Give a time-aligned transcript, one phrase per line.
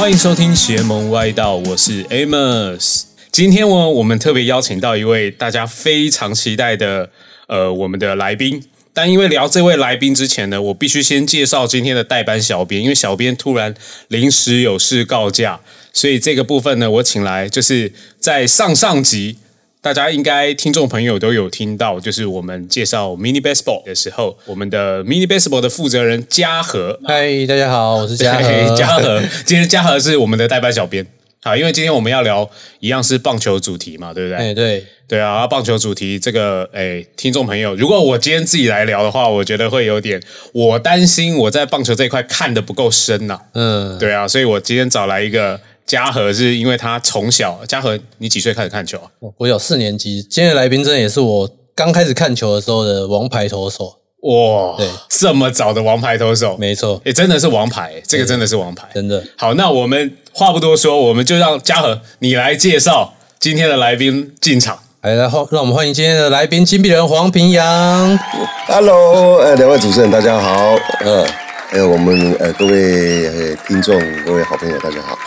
[0.00, 3.02] 欢迎收听邪门歪道，我是 Amos。
[3.30, 7.10] 今天我我们特别邀请到一位大家非常期待的
[7.48, 8.62] 呃我们的来宾，
[8.94, 13.74] 但因为聊这位来宾之前呢，我必须先介绍今天的代班小编，因为小编突然
[14.08, 15.60] 临时有事告假，
[15.92, 19.36] 所以这个部分呢，我请来就是在上上集。
[19.82, 28.44] 大家应该听众朋友都有听到，就是我们介绍 mini baseball 的时候，我们的 mini baseball 的负责人嘉禾，嗨，大家好，我是嘉禾。
[28.76, 31.06] 嘉禾，今天嘉禾是我们的代班小编。
[31.42, 34.36] 好，因为今天我们要聊一样是棒球主题嘛，对不对？
[34.36, 40.20] 哎，对，对啊，棒球主题这个，哎，听众朋友，如果我今天自己来聊的话，我觉得会有点，
[40.52, 49.08] 我担心我在棒球这一块看的不够深呐、嗯，对啊，所以我今天找来一个嘉禾，是因为他从小，嘉禾，你几岁开始看球啊？
[49.38, 58.86] 我有四年级，今天的来宾真的也是我刚开始看球的时候的王牌投手，哇，对这么早的王牌投手，没错，哎，真的是王牌，这个真的是王牌。
[58.94, 59.24] 真的。
[59.36, 64.78] 好，那我们话不多说，我们就让嘉禾你来介绍今天的来宾进场。
[65.02, 68.18] 来，然后让我们欢迎今天的来宾金币人黄平阳。
[68.66, 71.26] Hello，呃，两位主持人大家好，呃，
[71.70, 75.18] 还有我们呃各位呃听众、各位好朋友大家好，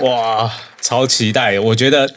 [0.00, 1.58] 哇，超期待！
[1.60, 2.14] 我觉得，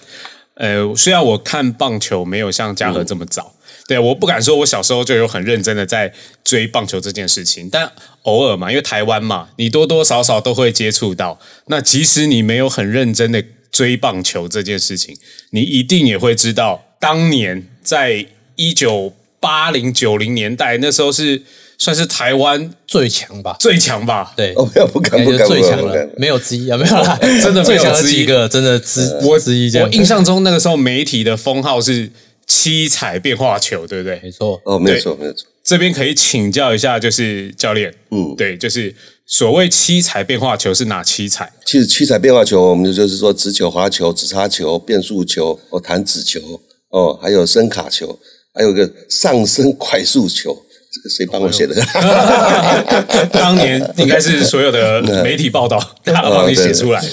[0.55, 3.53] 呃，虽然我看棒球没有像嘉禾这么早，
[3.87, 7.91] 对，我不敢说我小时候就有很认真的在追棒球这件事情，但
[8.23, 11.39] 偶尔嘛，因为台湾嘛，你多多少少都会接触到。
[11.67, 15.17] 那即使你没有很认真的追棒球这件事情，
[15.51, 21.43] 你一定也会知道，当年在一九八零九零年代，那时候是
[21.79, 23.55] 算是台湾最强吧？
[23.59, 24.33] 最强吧？
[24.35, 29.75] 对，哦，不要不敢不敢最强了没有之一啊，没有啦，真的没有最强的之一几个，真的之我之一。
[29.77, 32.11] 我印象中那个时候媒体的封号是
[32.45, 34.19] 七彩变化球，对不对？
[34.21, 38.93] 没错，哦，没有错没有错，这边可以请教一下，就是教练，嗯，对，就是
[39.25, 41.49] 所谓七彩变化球是哪七彩？
[41.65, 46.41] 其实七彩变化球，我们就是说直球、滑球、直插球、变速球、哦弹指球，
[46.89, 48.19] 哦，还有声卡球，
[48.53, 50.57] 还有一个上升快速球，
[50.91, 51.75] 这个谁帮我写的？
[53.31, 57.03] 当年应该是所有的媒体报道，大家帮你写出来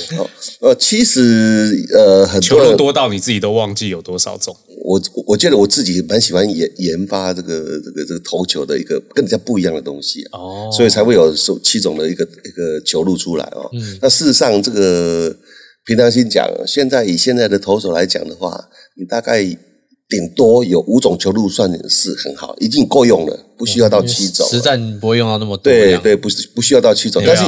[0.60, 4.56] 呃，其实呃，很球多球路多到你自己都忘记有多少种。
[4.82, 13.68] 我我觉得我自己蛮喜欢研研发这个这个这个投球的一个跟人家不一样的东西啊，哦所以才会有手七种的一个一个球路出来哦。
[14.00, 15.36] 那事实上，这个
[15.84, 19.42] 平常心讲，现在以现在的投手来讲的话，你大概
[20.08, 24.46] 顶多有五种球路算是很好，已经够用了，不需要到七种。
[24.48, 25.64] 实战不会用到那么多。
[25.64, 27.44] 对对，不是不需要到七种，对但是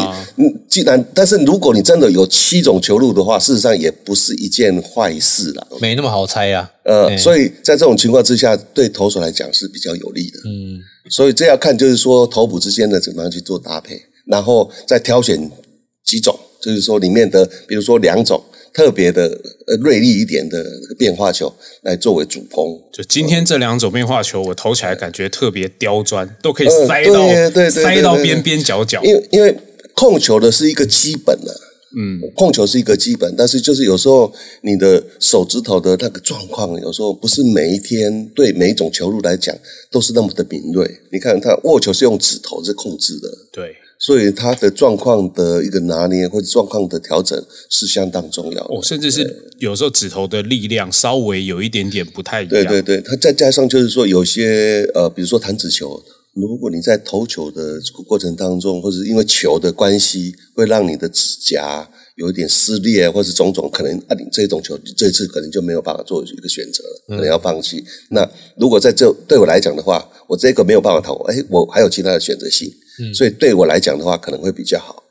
[0.68, 5.66] 既然但是如果你真的有七种球路的话，事实上也不是一件坏事了。
[5.80, 6.68] 没那么好猜啊。
[6.84, 10.38] 呃，哎所以在这种情况之下，对投手来讲是比较有利的。
[10.44, 10.80] 嗯，
[11.10, 15.48] 所以这要看就是说投捕之间的怎么样去做搭配，然后再挑选
[16.04, 18.42] 几种，就是说里面的比如说两种
[18.78, 19.26] 特别的
[19.66, 21.52] 呃锐利一点的这个变化球
[21.82, 22.80] 来作为主攻。
[22.92, 29.02] 就今天这两种变化球，我投起来感觉特别刁钻，都可以呃塞到对对对对塞到边边角角。
[29.02, 29.52] 因为因为
[29.94, 31.50] 控球的是一个基本啊，
[31.98, 39.52] 嗯，控球是一个基本，但是就是有时候你的手指头的那个状况，有时候不是每一天对每一种球路来讲
[39.90, 40.88] 都是那么的敏锐。
[41.10, 48.74] 你看，他握球是用指头在控制的，对，所以他的状况的一个拿捏或者状况的调整是相当重要的。
[48.74, 52.50] 哦，甚至是有时候指头的力量稍微有一点点不太一样。
[52.50, 56.00] 对对对，它再加上就是说有些呃，比如说弹指球，
[56.34, 67.84] 如果你在投球的这个过程当中，或者是因为球的关系，会让你的指甲有一点撕裂，或是种种可能啊，你这种球这次可能就没有办法做一个选择了，可能要放弃。
[68.10, 72.72] 那如果在这对我来讲的话，我这个没有办法投，哎，我还有其他的选择性，
[73.14, 75.02] 所以对我来讲的话，可能会比较好。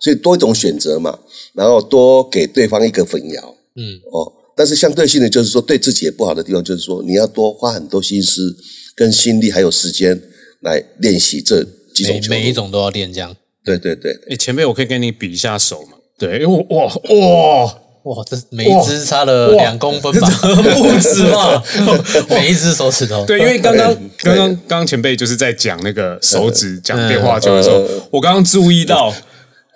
[0.00, 1.18] 所以多一种选择嘛，
[1.54, 8.54] 然后多给对方一个粉摇，嗯，哦，但是相对性的，就是说对自己也不好的地方，就是说你要多花很多心思、
[8.94, 10.20] 跟心力还有时间
[10.60, 11.64] 来练习这
[11.94, 12.34] 几种每球路。
[12.34, 13.34] 每一种都要练这样。
[13.64, 15.96] 对对对，哎，前辈，我可以跟你比一下手吗？
[16.18, 20.28] 对，因为我哇哇，哇，这每一只差了哇两公分吧？
[20.28, 21.62] 不止吧？
[22.28, 23.24] 每一只手指头。
[23.24, 29.12] 对，因为刚刚对刚刚刚刚前辈就是在讲那个手指讲变化球的时候，我刚刚注意到，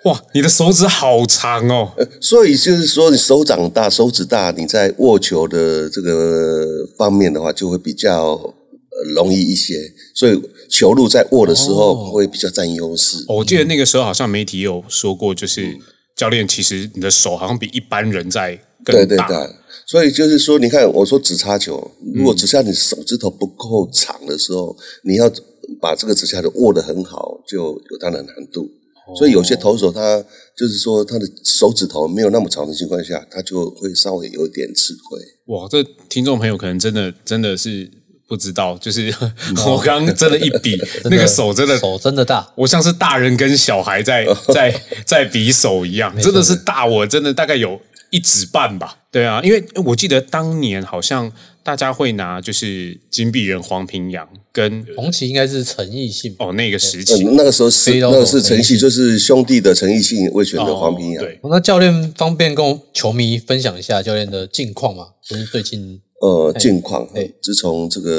[0.03, 1.91] 哇，你的手指好长哦。
[2.21, 9.73] 所以就是说，你手掌大、手指大，你在握球的这个方面的话，就会比较呃容易一些。
[10.13, 10.39] 所以
[10.69, 13.17] 球路在握的时候会比较占优势。
[13.27, 15.75] 哦我记得那个时候好像媒体有说过，就是
[16.19, 19.27] 教练其实你的手好像比一般人在对对更大。
[19.27, 19.55] 对，
[19.87, 24.75] 所以就是说，你看我说指插球，如果只下你手指头不够长的时候，
[25.05, 25.31] 你要
[25.79, 27.57] 把这个指甲球握得很好，就
[27.89, 28.69] 有它的难度。
[29.17, 30.23] 所以有些投手他
[30.55, 35.55] 就是说他的手指头没有那么长的情况下，他就会稍微有一点吃亏。
[35.55, 37.89] 哇，这听众朋友可能真的真的是
[38.29, 39.11] 不知道，就是
[39.65, 40.79] 我刚刚真的一比，
[41.09, 44.23] 那个手真的手真的大，我像是大人跟小孩在
[44.53, 47.81] 在在比手一样，真的是大我真的大概有
[48.11, 48.99] 一指半吧。
[49.11, 51.31] 对啊，因为我记得当年好像
[51.63, 61.23] 大家会拿就是金币人黄平阳跟红旗应该是陈奕迅，哦那个时期，嗯，那个时候是那个是陈奕迅，就是兄弟的陈奕迅会选的黄平阳。
[61.23, 65.07] 对，那教练方便跟球迷分享一下教练的近况吗？
[65.27, 68.11] 就是最近呃，近况哎，自从这个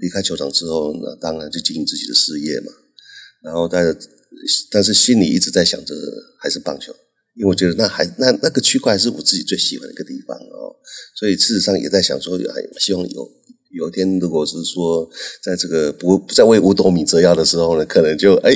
[0.00, 2.72] 离开球场之后，那当然就经营自己的事业嘛。
[3.42, 3.96] 然后但是
[4.70, 5.94] 但是心里一直在想着
[6.40, 6.92] 还是棒球，
[7.36, 10.74] 因为我觉得那还那那个区块还是我自己最喜欢的一个地方哦。
[11.16, 13.30] 所以事实上也在想说，还希望有
[13.70, 15.08] 有一天如果是说
[15.42, 18.50] 在这个不不再为五斗米折腰的时候呢，可能就哎，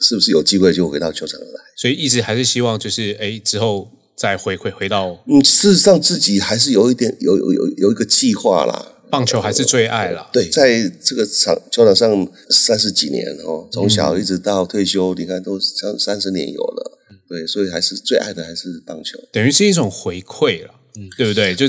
[0.00, 1.60] 是不是有机会就回到球场来？
[1.76, 8.92] 所以一直还是希望就是哎之后再回馈回到嗯，事实上自己还是有一点有有有有一个计划啦。
[9.10, 10.28] 棒球还是最爱啦。
[10.32, 16.98] 对，在这个场球场上三十几年哦，从小一直到退休，你看都三三十年有了。
[17.28, 19.18] 对，所以还是最爱的还是棒球。
[19.30, 20.74] 等于是一种回馈了，
[21.16, 21.54] 对不对？
[21.54, 21.68] 就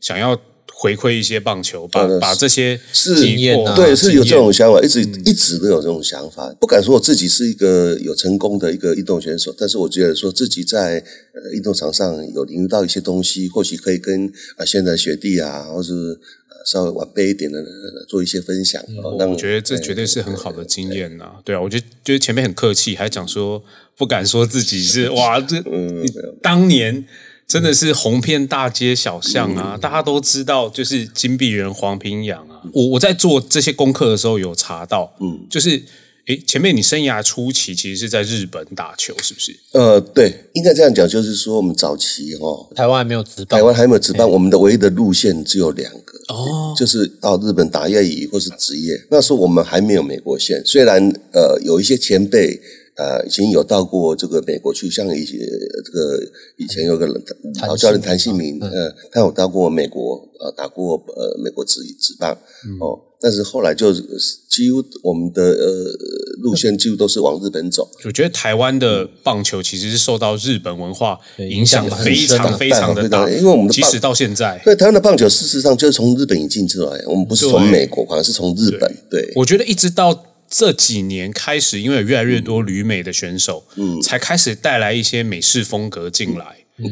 [0.00, 0.40] 想要
[0.78, 3.18] 回馈一些棒球，把嗯把这些是。
[3.18, 6.54] 经验啊对，是有这种想法，一直一直都有这种想法。
[6.60, 11.02] 不敢说我自己是一个有成功的一个运动选手，但是我觉得说自己在
[11.32, 18.82] 呃运动场上有领悟到一些东西，或许可以跟啊现在的学弟啊，或是呃稍微晚辈一点的人呃做一些分享。
[19.02, 23.64] 哦，让我觉得这绝对是很好的经验呐、对啊，我觉得就是前面很客气，还讲说
[23.96, 26.04] 不敢说自己是哇，这嗯
[26.42, 27.06] 当年
[27.46, 32.60] 真的是红遍大街小巷啊，大家都知道，就是金币人黄平阳啊。
[32.72, 35.80] 我我在做这些功课的时候有查到，嗯，就是
[36.26, 39.56] 诶，前面你生涯初期其实是在日本打球，是不是？
[39.70, 49.00] 呃，对，应该这样讲，就是说我们早期哦，台湾还没有职棒台，湾还没有职棒，我们的唯一的路线只有两个，哦，就是到日本打业余或是职业。
[49.08, 51.00] 那时候我们还没有美国线，虽然
[51.32, 52.60] 呃有一些前辈
[52.96, 55.38] 呃已经有到过这个美国去，像一些
[55.84, 56.20] 这个
[56.56, 57.06] 以前有个
[57.66, 62.32] 老教练谭信明，呃，他有到过美国，呃，打过呃美国职职棒
[62.80, 63.00] 哦。
[63.18, 63.90] 但是后来就
[64.48, 65.66] 几乎我们的呃
[66.42, 78.94] 路线几乎都是往日本走，我觉得台湾的棒球其实是受到日本文化影响非常非常的大，因为我们的棒即使到现在，对台湾的棒球事实上就是从日本引进出来，我们不是从美国，反而是从日本。
[79.10, 80.14] 对，我觉得一直到
[80.48, 86.44] 这几年开始，因为有越来越多旅美的选手，嗯，才开始带来一些美式风格进来。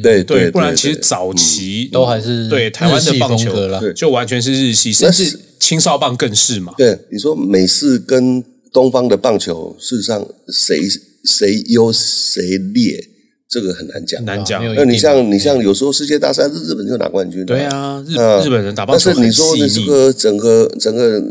[0.02, 3.52] 对对，不然其实早期都还是对台湾的棒球
[3.92, 6.72] 就完全是日系，甚至青少棒更是嘛。
[6.78, 8.42] 对你说美式跟
[8.72, 10.80] 东方的棒球，事实上谁
[11.24, 12.42] 谁优谁
[12.72, 12.98] 劣，
[13.46, 14.18] 这个很难讲。
[14.20, 14.74] 很难讲。
[14.74, 18.42] 那你像你像有时候世界大赛日日本就拿冠军，对，啊，日嗯。
[18.42, 21.22] 日本人打棒球但是你说的这细腻，个整个整个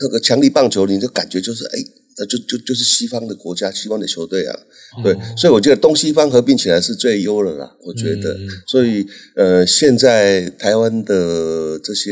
[0.00, 1.78] 那个强力棒球，你就感觉就是哎。
[2.18, 4.54] 呃就就就是西方的国家，西方的球队啊，
[4.98, 8.34] 哦对，所以我觉得东西方合并起来是最优了啦，我觉得。
[8.34, 9.06] 嗯所以
[9.36, 12.10] 呃，现在台湾的这些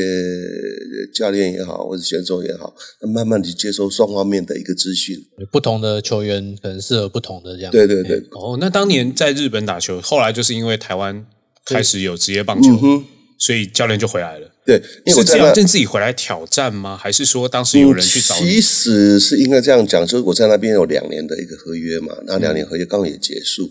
[1.13, 5.23] 教练也好，或者选手也好，那慢慢去接收双方面的一个资讯。
[5.53, 7.71] 不同的球员可能适合不同的这样。
[7.71, 11.27] 对对对，哦，那当年在日本打球，后来就是因为台湾
[11.67, 13.05] 开始有职业棒球，嗯
[13.39, 14.51] 所以教练就回来了。
[14.69, 16.95] 对，因为是这样正自己回来挑战吗？
[16.95, 18.51] 还是说当时有人去找你？
[18.51, 23.67] 其实是应该这样讲，就是我在那边有两年的一个合约嘛，那两年合约刚好也结束，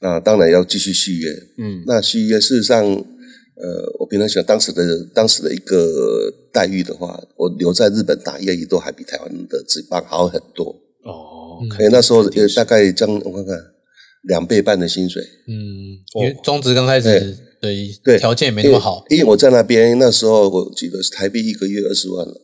[0.00, 1.30] 那当然要继续续约。
[1.58, 10.66] 嗯，那续约事实上，呃，我平常想当时的当时的一个待遇的话，我留在日本打业余都还比台湾的职棒好很多。
[11.02, 13.58] 哦，因为那时候呃大概将我看看
[14.28, 15.20] 两倍半的薪水。
[15.48, 22.34] 嗯，因为中职刚开始对对，条件也没那么好，因为，因为我在那边那时候我记得是台币一个月二十万了，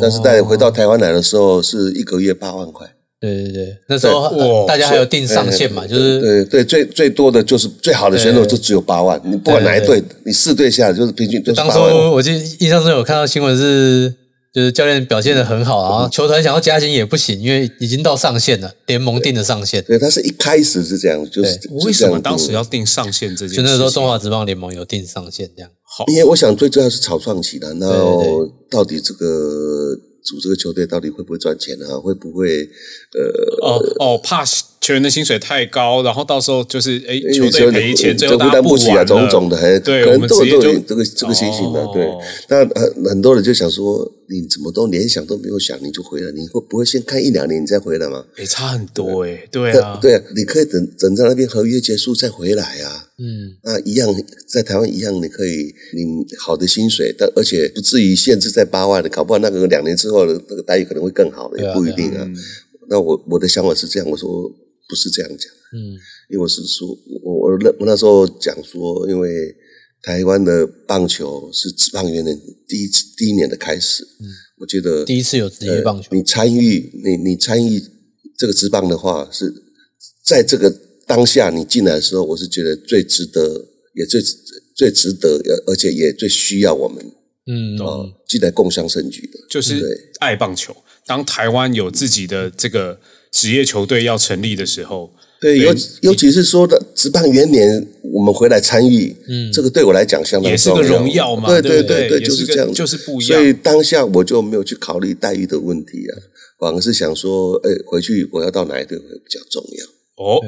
[0.00, 2.86] 但是在回到台湾来的时候是一个月八万块。
[3.20, 11.80] 对对对，那时候大家还有定上限嘛，就是对对，最最多的就是最好的选手就只有八万，你不管哪一队，你四队下来就是平均都是当初。
[12.12, 14.14] 我记得印象中有看到新闻是，
[14.58, 19.80] 就是教练表现的很好，然后球团想要加薪也不行，因为已经到上限了，联盟定的上限。
[19.84, 23.64] 对，他是一开始是这样，就是为什么当时要定上限这件事情？
[23.64, 25.70] 就那时候中华职棒联盟有定上限这样。
[25.84, 29.96] 好因为我想最重要是草创期的，然对后到底这个
[30.28, 31.98] 组这个球队到底会不会赚钱啊？
[31.98, 32.68] 会不会
[33.14, 34.44] 呃哦哦，怕
[34.80, 42.18] 球员的薪水太高，然后到时候就是哎，因球队赔钱，最后就负担不起啊，种种的，还对，可能都有这个这个情形的，对哦。
[42.48, 46.30] 那很很多人就想说，你怎么都连想都没有想，你就回来？
[46.32, 48.24] 你会不会先看一两年你再回来吗？
[48.36, 53.07] 哎，差很多哎，对对啊，对啊，你可以等等在那边合约结束再回来啊。
[53.18, 54.08] 嗯，那一样
[54.46, 62.24] 在台湾一样，你可以领好的薪水，但而且不至于限制在八万的，搞不好那个两年之后的那个待遇可能会更好的，也不一定啊。
[62.24, 62.36] 嗯
[62.90, 64.28] 那我我的想法是这样，我说
[64.88, 65.92] 不是这样讲，嗯，
[66.30, 69.54] 因为我是说，我我我我那时候讲说，因为
[70.02, 74.24] 台湾的棒球是职棒元年第一次第一年的开始，嗯，
[74.60, 76.08] 我觉得第一次有职业棒球。
[76.12, 77.78] 呃，你参与你你参与
[78.38, 79.52] 这个职棒的话，是
[80.24, 80.74] 在这个
[81.08, 84.20] 当下你进来的时候，我是觉得最值得，也最
[84.76, 87.04] 最值得，而而且也最需要我们
[87.46, 89.38] 嗯，啊、进来共享盛举的。
[89.48, 89.88] 就是对。
[90.20, 90.76] 爱棒球。
[91.06, 93.00] 当台湾有自己的这个
[93.32, 95.10] 职业球队要成立的时候，
[95.40, 102.20] 对，尤尤其是说的职棒元年，我们回来参与，嗯，这个对我来讲相当也是个荣耀嘛对对不对？
[102.20, 103.40] 就是是这样，就是不一样。
[103.40, 106.12] 所以当下我就没有去考虑待遇的问题啊，
[106.60, 109.86] 反而是想说，哎，回去我要到哪一队会比较重要。
[110.22, 110.44] 哦，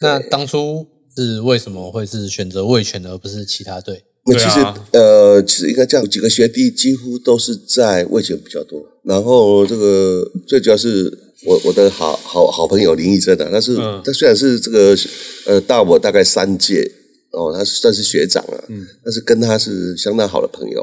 [0.00, 0.86] 那当初
[1.16, 4.04] 是为什么会是选择味全而不是其他队？
[4.28, 8.84] 那其实、啊呃，其实应该这样，几个学弟几乎都是在魏权比较多。
[9.04, 14.96] 然后这个最主要是我我的好好好朋友林义珍啊，但是、嗯他虽然是这个
[15.46, 16.90] 呃大我大概三届
[17.30, 20.82] 哦，他是算是学长啊，嗯但是跟他是相当好的朋友。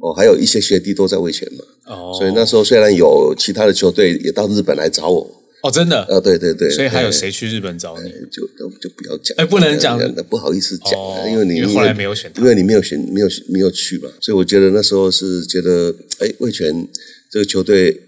[0.00, 5.30] 哦，还有一些学弟都在魏权嘛，哦，所以那时候虽然有其他的球队也到日本来找我，
[5.62, 8.10] 哦，真的，呃，对对对，所以还有谁去日本找你？
[8.30, 10.92] 就就就不要讲，哎不能讲那不好意思讲
[11.30, 16.88] 因为你因为后来没有选他因为你没有选，没有没有去嘛，所以我觉得那时候是觉得，哎，魏权
[17.30, 18.00] 这个球队，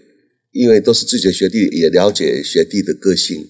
[0.51, 3.47] 因为都是自己的学弟，也了解学弟的个性，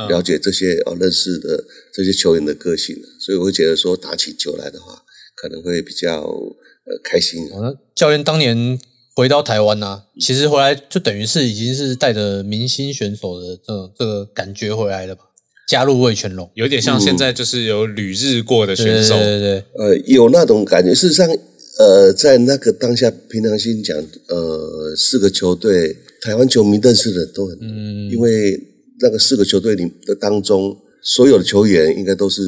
[0.00, 5.02] 嗯了解这些哦认识的这些球员的个性，所以我会觉得说打起球来的话，
[5.36, 7.44] 可能会比较呃开心。
[7.52, 8.78] 哦，那教练当年
[9.14, 15.22] 回到台湾呐、其实回来就等于是已经是带着明星选手的这种这个感觉回来了吧？
[15.68, 20.94] 加入味全龙有点像现在就是有旅日过的选手，对对对，呃，有那种感觉。
[20.94, 21.26] 事实上，
[21.78, 23.96] 呃，在那个当下，平常心讲，
[24.28, 28.60] 呃，四个球队，台湾球迷认识的都很多，嗯因为
[29.00, 32.42] 那个四个球队里的当中，所有的球员应该都是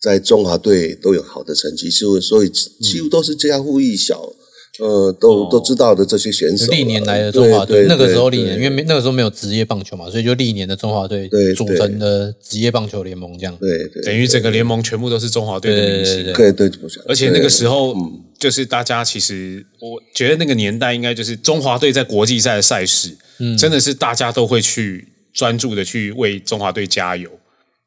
[0.00, 4.32] 在中华队都有好的成绩，所以所以几乎都是家喻户晓，
[4.80, 5.48] 呃，都、哦。
[5.50, 6.68] 都知道的这些选手啊。
[6.70, 13.56] 历年来的中华队，那个时候历年，因为那个时候没有职业棒球嘛，所以就历年的中华队组成的职业棒球联盟这样。
[13.60, 16.32] 对对，等于整个联盟全部都是中华队的明星。
[16.32, 16.70] 对对
[17.06, 18.00] 而且那个时候，候，
[18.38, 23.56] 就是大家其实，我觉得那个年代应该就是中华队在国际赛的赛事，嗯。
[23.56, 27.30] 真的是大家都会去专注的去为中华队加油，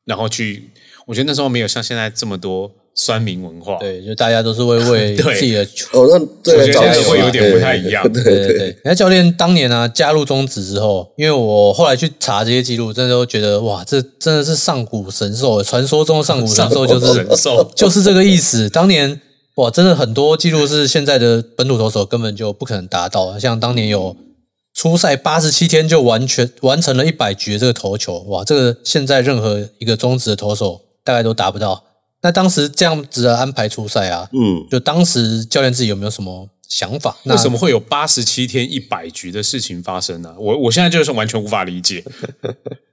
[0.06, 0.70] 然后去，
[1.06, 5.88] 我觉得那时候没有像现在这么多酸民文化，对，就大家都是会为 对自己的球。
[5.94, 8.04] 哦，那我对觉得那早期个会有点不太一样。
[8.12, 18.70] 对对对对，那教练当年啊加入中职之后，因为我后来去查这些记录，真的都觉得哇，这真的是上古神兽，传说中的上古神兽就是神兽 就是这个意思。
[18.70, 19.22] 当年
[19.56, 24.18] 哇，真的很多记录是现在的本土投手根本就不可能达到的，像当年有
[24.74, 31.86] 初赛八十七天就完全完成了一百局的这个投球，哇，这个现在任何一个中职的投手大概都达不到。
[32.22, 37.18] 那当时这样子的安排出赛啊，嗯，就当时教练自己有没有什么想法？
[37.24, 42.04] 那为什么会有八十七天一百局的事情发生呢、我我现在就是完全无法理解。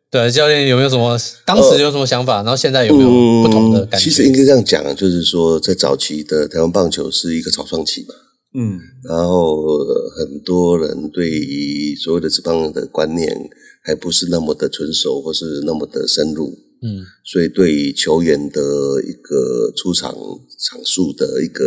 [0.09, 2.37] 对教练有没有什么当时有什么想法？
[2.37, 4.05] 然后现在有没有不同的感觉？
[4.05, 8.15] 嗯其实应该这样讲，就是说，在早期的台湾棒球是一个草创期嘛，
[8.55, 13.37] 嗯，然后呃很多人对于所谓的职棒的观念
[13.83, 16.57] 还不是那么的纯熟，或是那么的深入，
[16.87, 18.61] 嗯，所以对于球员的
[19.03, 20.15] 一个出场
[20.59, 21.65] 场数的一个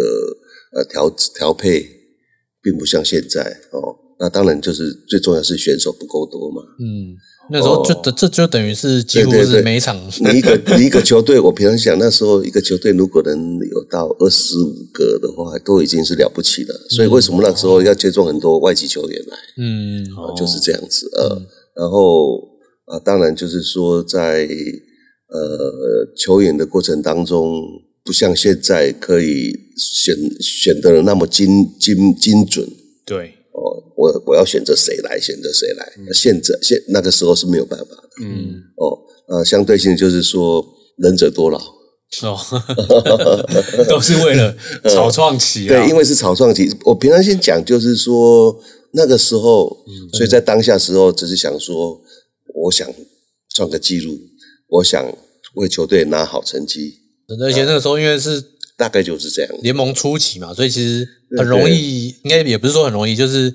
[0.73, 1.85] 呃调调配，
[2.61, 3.95] 并不像现在哦。
[4.21, 6.61] 那当然就是最重要是选手不够多嘛。
[6.77, 7.15] 嗯，
[7.49, 16.75] 那时候就、这就等于是几乎是每一场你一个 你一个球队，我平常想那时候一个球队如果能有到二十五个的话，都已经是了不起了。
[16.89, 19.37] 所以为什么那时候要接种很多外籍球员来？
[19.57, 21.09] 嗯啊，就是这样子。
[21.15, 21.41] 呃，
[21.77, 22.41] 然后
[22.87, 24.45] 啊，当然就是说在
[25.29, 27.63] 呃球员的过程当中，
[28.03, 32.67] 不像现在可以选选的那么精精精准。
[33.05, 35.93] 对，哦，我我要选择谁来，选择谁来。
[36.13, 38.03] 现在现那个时候是没有办法的。
[38.21, 40.65] 嗯，哦，呃，相对性就是说
[40.97, 41.59] 能者多劳。
[42.23, 42.35] 哦，
[43.87, 44.55] 都是为了
[44.85, 45.69] 草创期啊。
[45.77, 46.67] 对，因为是草创期。
[46.83, 48.59] 我平常先讲，就是说
[48.93, 52.01] 那个时候，所以在当下时候，只是想说，
[52.55, 52.87] 我想
[53.53, 54.17] 创个记录，
[54.69, 55.03] 我想
[55.55, 56.99] 为球队拿好成绩，
[57.41, 58.43] 而且那个时候因为是
[58.77, 59.51] 大概就是这样。
[59.61, 61.07] 联盟初期嘛，所以其实
[61.37, 63.53] 很容易，应该也不是说很容易，就是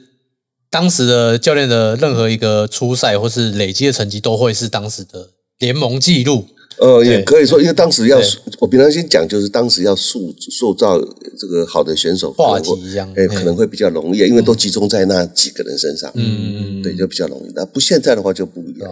[0.71, 6.49] 当时的教练的任何一个初赛或是累积的成绩，都会是当时的联盟纪录。
[6.79, 8.19] 呃，也可以说，因为当时要
[8.59, 11.01] 我平常先讲，就是当时要塑塑造
[11.39, 17.53] 这个好的选手，话题一样，哎，可能会比较容易，因为都集中在那几个人身上，嗯嗯，对，就比较容易。
[17.55, 18.91] 那不现在的话就不一样。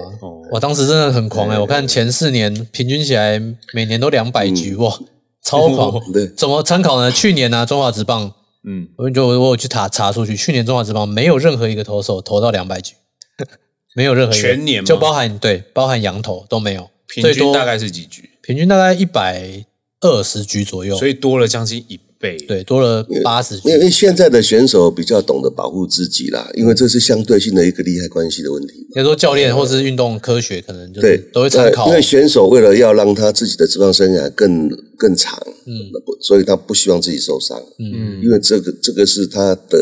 [0.51, 3.41] 我当时真的很狂哎，我看前四年平均起来
[3.75, 4.99] 每年都两百局哇，
[5.45, 6.01] 超狂。
[6.13, 7.11] 对，怎么参考呢？
[7.11, 8.33] 去年呢，中华职棒，
[8.65, 12.95] 嗯，我就我有去查查出去，去年中华职棒没有任何一个投手投到两百局，
[13.97, 16.89] 没有任何全年就包含对，包含羊头都没有。
[17.15, 18.31] 平均大概是几局？
[18.41, 19.65] 平均大概一百
[20.01, 22.37] 二十局左右，所以多了将近一倍。
[22.49, 23.61] 对，多了八十。
[23.65, 28.87] 因为现在的选手比较懂得保护自己啦，因为这是相对性的一个利害关系的问题。
[28.95, 31.89] 比如说教练或是运动科学，可能对都会参考。
[31.89, 35.91] 因为选手为了要让他自己的职棒生涯更更长，嗯，
[36.21, 39.79] 所以他不希望自己受伤，嗯，因为这个这个是他的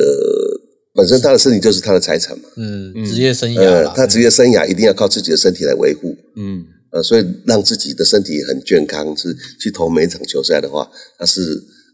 [0.95, 6.65] 本身，他的身体就是他的财产嘛，嗯，职业生涯，他职业生涯一定要靠自己的身体来维护，嗯。
[6.93, 11.41] 呃，所以让自己的身体很健康，是去投每一场球赛的话，那是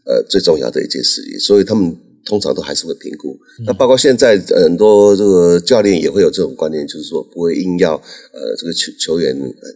[0.05, 1.39] 呃最重要的一件事情。
[1.39, 3.37] 所以他们通常都还是会评估。
[3.65, 9.33] 那包括现在很多这个教练也会有这种观念，就是说不会硬要呃这个球球员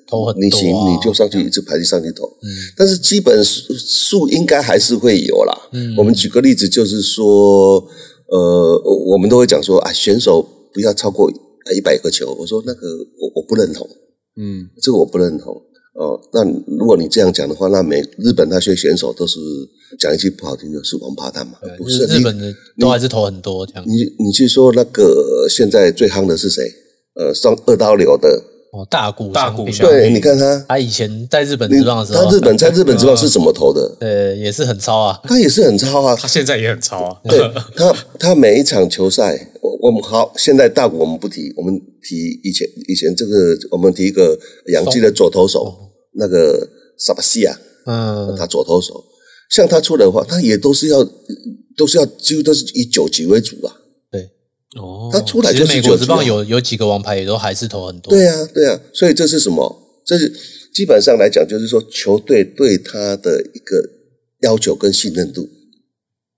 [0.08, 2.26] 投很你行你就上去一直排队上去投。
[2.42, 2.50] 嗯。
[2.76, 5.54] 但是基本数应该还是会有啦。
[5.72, 5.96] 嗯。
[5.98, 7.88] 我们举个例子，就是说
[8.28, 10.42] 呃，我们都会讲说啊，选手
[10.74, 11.32] 不要超过
[11.76, 12.34] 一百个球。
[12.40, 12.88] 我说那个
[13.20, 13.88] 我我不认同。
[14.42, 15.54] 嗯，这个我不认同
[15.94, 16.20] 哦。
[16.34, 16.44] 那
[16.78, 19.40] 如果你这样讲的话，那美日本那些选手都是
[20.00, 21.54] 讲一句不好听的，是王八蛋嘛？
[21.78, 23.86] 不是日本的都还是投很多这样。
[23.88, 23.94] 你
[24.26, 26.64] 你去说那个现在最夯的是谁？
[27.14, 28.42] 呃，双二刀流的
[28.72, 33.98] 哦，大谷大谷对，你看他，他以前在日本职棒的时候，他日本在日本职棒是怎么投的？
[34.00, 37.20] 呃，也是很超啊，他也是很超啊，他现在也很超啊。
[37.26, 37.38] 对
[37.76, 39.50] 他，他每一场球赛。
[39.62, 45.76] 我我们好，现在大谷我们不提，我们提以前以前这个，我们提一个洋基的左投手，
[46.14, 47.56] 那个萨巴西亚，
[47.86, 49.04] 嗯，他左投手，
[49.50, 51.04] 像他出来的话，他也都是要，
[51.76, 53.76] 都是要几乎都是以九级为主啊。
[54.72, 58.12] 对，哦，他出来就是美国之棒有有几个王牌也都还是投很多。
[58.12, 59.78] 对啊，对啊，所以这是什么？
[60.06, 60.32] 这是
[60.74, 63.82] 基本上来讲，就是说球队对他的一个
[64.42, 65.50] 要求跟信任度。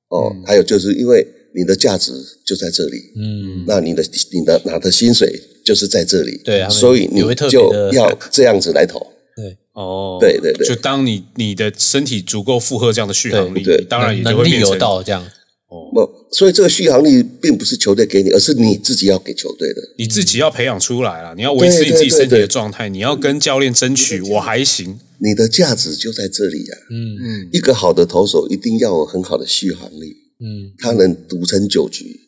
[0.09, 1.25] 哦，还有就是因为。
[1.55, 2.11] 你的价值
[2.43, 8.97] 就在这里，嗯，那你的你的拿的薪水就是在这里，对啊，所以你就要这样子来投，
[9.37, 15.21] 对，哦，对对对，就当你你的身体足够负荷这样的续航力，当然也就会有到这样，
[15.69, 26.97] 哦，不，所以这个续航力并不是球队给你，而是你自己要给球队的，你自己要培养出来了，你要维持你自己身体的状态，你要跟教练争取，我还行，你的价值就在这里呀，嗯。
[27.21, 30.17] 嗯，一个好的投手一定要有很好的续航力。
[30.39, 32.19] 嗯，他能独撑九局，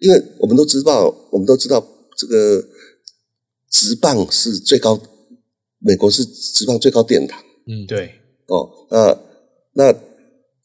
[0.00, 1.84] 因为我们都知道，我们都知道
[2.16, 2.64] 这个
[3.70, 4.98] 直棒是最高，
[5.80, 7.42] 美国是直棒最高殿堂。
[7.66, 8.14] 嗯，对。
[8.46, 9.18] 哦，那
[9.74, 9.92] 那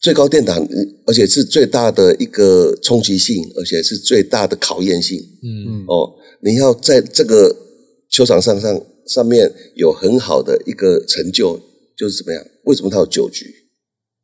[0.01, 0.67] 最高殿堂，
[1.05, 5.19] 而且是最大的一个冲击性，而且是最大的考验性。
[5.43, 5.85] 嗯嗯。
[5.87, 6.11] 哦，
[6.41, 7.55] 你要在这个
[8.09, 11.61] 球场上上上面有很好的一个成就，
[11.95, 12.43] 就是怎么样？
[12.65, 13.45] 为什么他有九局？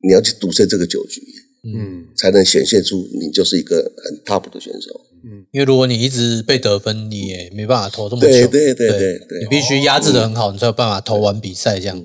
[0.01, 1.21] 你要去赌胜这个九局。
[1.63, 5.01] 嗯，才能显现出你就是一个很 top 的选手。
[5.25, 8.27] 嗯，因为如果你一直被得分，你也没办法投这么久。
[8.27, 11.79] 对对对对对，你必须压制的很好，你才有办法投完比赛。
[11.79, 12.01] 这样，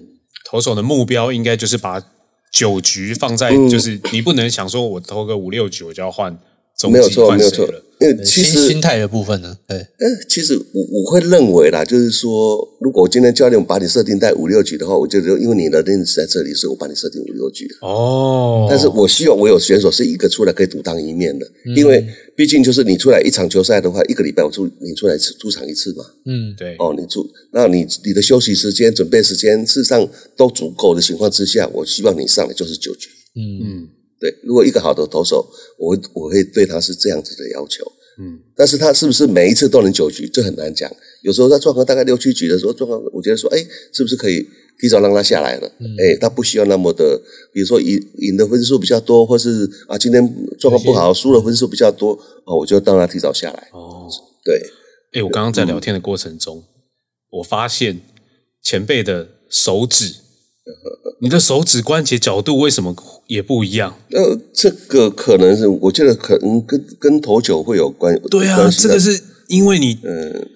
[0.50, 2.00] 投手的目标应该就是把
[2.52, 6.38] 九局放在，就是你不能想说我投个五六局我就要换。
[6.90, 7.68] 没有错，没有错。
[8.00, 17.68] 因为其实心态的部分呢，对，嗯，其实我我会认为啦，就是说，如果今天教练把你设定在五六局的话，我就因为你的认识在这里，所以我把你设定五六局。
[17.80, 18.66] 哦。
[18.68, 26.04] 但是我希望我有选手是一个出来可以独当一面的，因为毕竟就是你出来一场球赛的话，一个礼拜我出你出来出场一次嘛。
[26.26, 26.74] 嗯，对。
[26.80, 30.04] 哦，你出，那你你的休息时间、准备时间，事实上
[30.36, 33.08] 都足够的情况之下，我希望你上来就是九局。
[33.36, 33.88] 嗯嗯。
[34.22, 35.44] 对，如果一个好的投手，
[35.76, 37.84] 我我会对他是这样子的要求，
[38.20, 40.88] 嗯，但是他是不是每一次都能九局，这很难讲。
[41.22, 43.58] 有时候他状况大概六七局的时候，状况我觉得说，哎，
[43.92, 44.46] 是不是可以
[44.78, 45.66] 提早让他下来了？
[45.98, 47.20] 哎，他不需要那么的，
[47.52, 50.22] 比如说赢赢的分数比较多，或是啊今天
[50.56, 52.12] 状况不好，输的分数比较多，
[52.44, 53.70] 哦，我就让他提早下来。
[53.72, 54.08] 哦，
[54.44, 54.62] 对，
[55.14, 56.62] 哎，我刚刚在聊天的过程中，
[57.30, 58.00] 我发现
[58.62, 60.14] 前辈的手指。
[61.20, 62.94] 你的手指关节角度为什么
[63.26, 63.96] 也不一样？
[64.10, 68.16] 呃，这个可能是我觉得可能跟跟投球会有关。
[68.30, 70.48] 对啊，这个是因为你嗯，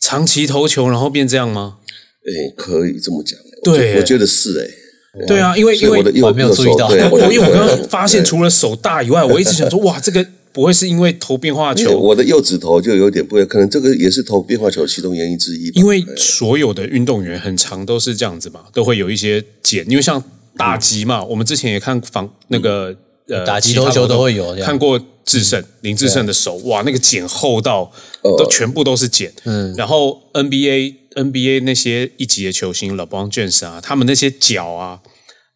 [0.00, 1.78] 长期投球然后变这样吗？
[2.24, 5.26] 哎，可以这么讲，对我觉得是哎。
[5.26, 11.98] 对啊，因为因为我没有注意到，我 因为我刚刚发现，除了手大以外，我一直想说，哇，这个不会是因为投变化球？
[11.98, 15.70] 我的右指头就有点不一样，可能这个也是投变化球其中原因之一。
[15.74, 20.22] 因为所有的运动员很长都是这样子嘛，都会有一些茧，因为像
[20.56, 22.94] 打击嘛，我们之前也看防那个
[23.28, 27.90] 呃打击其他活动投球都会有看过智胜林智胜的手，哇，那个茧厚到
[28.22, 29.32] 都全部都是茧。
[29.44, 35.00] 嗯，然后 NBA NBA 那些一级的球星 LeBron James 啊，他们那些脚啊。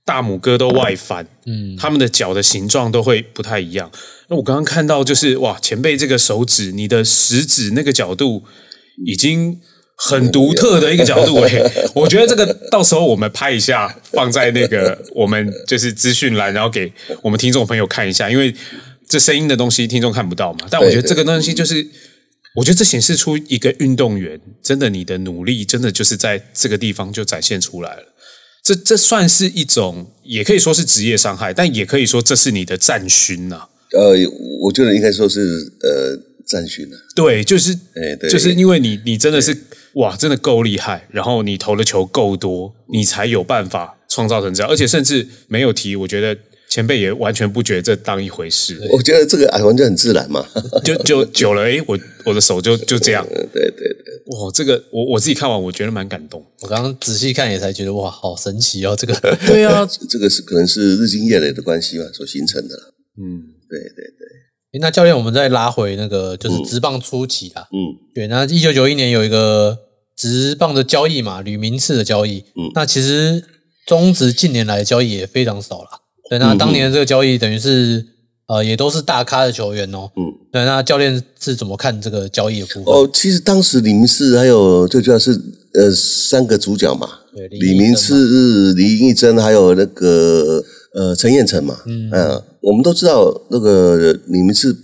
[0.07, 3.91] 大拇哥都外翻，嗯，他们的脚的形状都会不太一样。
[4.29, 8.45] 那我刚刚看到就是哇，前辈这个手指，你的食指那个角度
[9.05, 9.61] 已经
[9.97, 16.93] 很独特的一个角度诶、我觉得这个到时候我们拍一下，放在那个 我们就是资讯栏，然后给
[17.23, 18.55] 我们听众朋友看一下，因为
[19.09, 20.69] 这声音的东西听众看不到嘛。
[20.71, 21.85] 但我觉得这个东西就是，
[22.55, 28.03] 我觉得这显示出一个运动员真的你的努力，真的就是在这个地方就展现出来了。
[28.67, 34.17] 这这算是一种，也可以说是职业伤害，但也可以说这是你的战勋呐、呃，
[34.61, 39.57] 我觉得应该说是呃战训啊，对，就是，哎对就是因为你你真的是
[39.95, 46.37] 哇，真的够厉害，然后你投的球够多，你才有办法创造成这样，而且甚至没有提，我觉得
[46.69, 50.45] 前辈也完全不觉得这当一回事， 我觉得这个啊完全很自然嘛。
[50.85, 56.45] 就就久了，诶，我我的手就就这样， 对对对，哇，这个我我自己看完，我觉得蛮感动。
[56.63, 58.95] 我刚刚仔细看也才觉得哇，好神奇哦！
[58.99, 59.15] 这个。
[59.47, 62.83] 对啊，这个是可能是日积月累的关系嘛所形成的啦。
[63.19, 64.27] 嗯，对对对，
[64.73, 67.79] 诶那教练，我们再拉回那个就是直棒初期啊，嗯
[68.15, 69.79] 对，那一九九一年有一个
[70.17, 72.71] 直棒的交易嘛，吕明次的交易，嗯。
[72.75, 73.43] 那其实
[73.87, 75.89] 中职近年来的交易也非常少了，
[76.29, 78.05] 对，那当年这个交易等于是
[78.49, 80.25] 呃也都是大咖的球员哦，嗯。
[80.53, 82.85] 对，那教练是怎么看这个交易的部分？
[82.87, 85.33] 哦，其实当时李明是还有最主要是
[85.75, 91.79] 呃三个主角嘛，对，李明是、李义珍还有那个呃陈彦成嘛。
[91.87, 92.11] 嗯、
[92.63, 94.75] 我们都知道那个李明是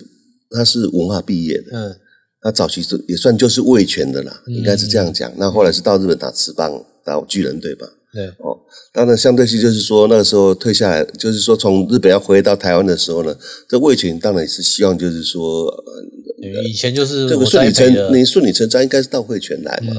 [0.50, 1.96] 他是文化毕业的，嗯
[2.42, 5.32] 他早期是也算就是卫权的啦，应该是这样讲。
[5.36, 7.86] 那后来是到日本打职棒，打巨人队吧。
[8.12, 8.58] 对，哦，
[8.92, 13.34] 当然相对性就是说那个时候退下来，就是说从日本要回到台湾的时候呢，
[13.68, 19.94] 这魏群当然也是希望就是说，呃，以前就是这个顺理成你顺理成章应该是到会权来嘛。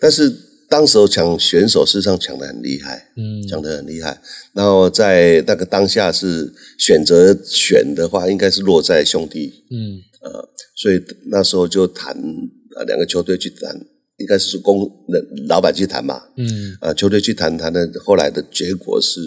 [0.00, 0.34] 但是
[0.70, 4.18] 当时候抢选手，事实上抢的很厉害，嗯抢的很厉害。
[4.54, 12.14] 然后在那个当下是选择选的话，应该是落在兄弟，嗯呃所以那时候就谈
[12.76, 13.78] 啊两个球队去谈，
[14.18, 14.90] 应该是公
[15.48, 19.20] 老板去谈嘛，嗯啊球队去谈谈的，后来的结果是，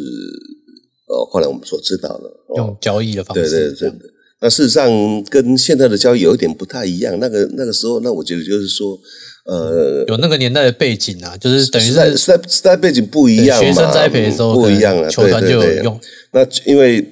[1.08, 4.10] 呃后来我们所知道的，哦用交易的方对式，对对对。
[4.44, 4.90] 那事实上
[5.26, 7.16] 跟现在的交易有一点不太一样。
[7.20, 9.00] 那个那个时候，那我觉得就是说，
[9.46, 16.02] 呃，有那个年代的背景啊，就是等于时代是时代时代背景不一样嘛，学生栽培的时候不一样啊，球团对对对就有用。
[16.32, 17.08] 那因为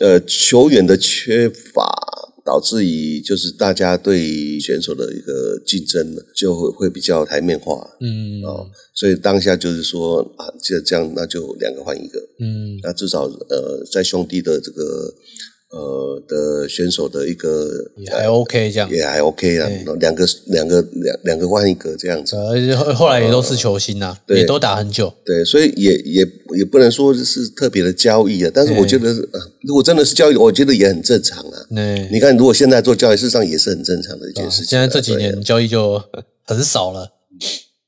[0.00, 1.90] 呃球员的缺乏，
[2.44, 7.96] 导致于就是大家对选手的一个竞争呢，就会会比较台面化。
[8.00, 12.20] 嗯哦，所以当下就是说啊，就这样，那就两个换一个。
[12.38, 15.14] 嗯那至少呃，在兄弟的这个
[15.74, 22.36] 呃的选手的一个也还 OK 这样，也还 OK 啊，两个两个两两个换一个这样子。
[22.36, 25.12] 呃而且后后来也都是球星啊，对也都打很久。
[25.24, 26.24] 对，所以也也
[26.56, 31.66] 也不能说是特别的交易啊，但是我觉得，呃如果真的是交易，我觉得也很正常啊。
[31.70, 34.70] 那你看，如果现在做交易，事实上也是很正常的一件事情啊。
[34.70, 36.00] 现在这几年交易就
[36.44, 37.10] 很少了。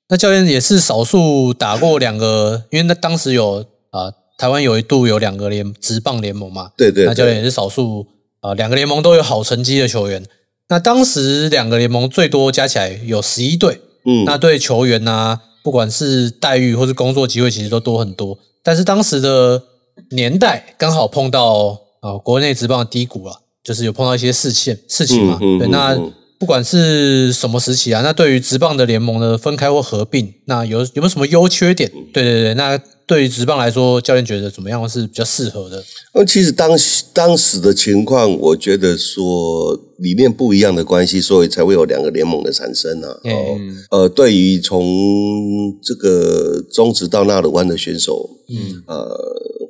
[0.09, 8.07] 那教练也是少数打过两个，因为那当时有啊、台湾有一度有两个联职棒联盟嘛，对对对那教练也是少数
[8.41, 10.25] 啊、两个联盟都有好成绩的球员。
[10.69, 18.39] 那当时两个联盟最多加起来有十一队，嗯，那对球员呐、不管是待遇或是工作机会，其实都多很多。
[18.63, 19.63] 但是当时的
[20.11, 25.39] 年代刚好碰到啊、国内职棒的低谷了，就是有碰到一些事情事情嘛。
[25.71, 31.91] 那嗯不管是什么时期啊，那对于职棒的联盟的分开或合并，那有有没有什么优缺点？
[31.95, 35.83] 嗯对对对，那对于职棒来说，教练觉得怎么样是比较适合的？
[36.15, 36.71] 那其实当
[37.13, 43.19] 当时的情况，我觉得说理念不一样的关系，所以才会有两个联盟的产生啊。
[43.25, 43.59] 嗯哦，
[44.03, 49.07] 呃，对于从这个中职到纳鲁湾的选手，嗯，呃，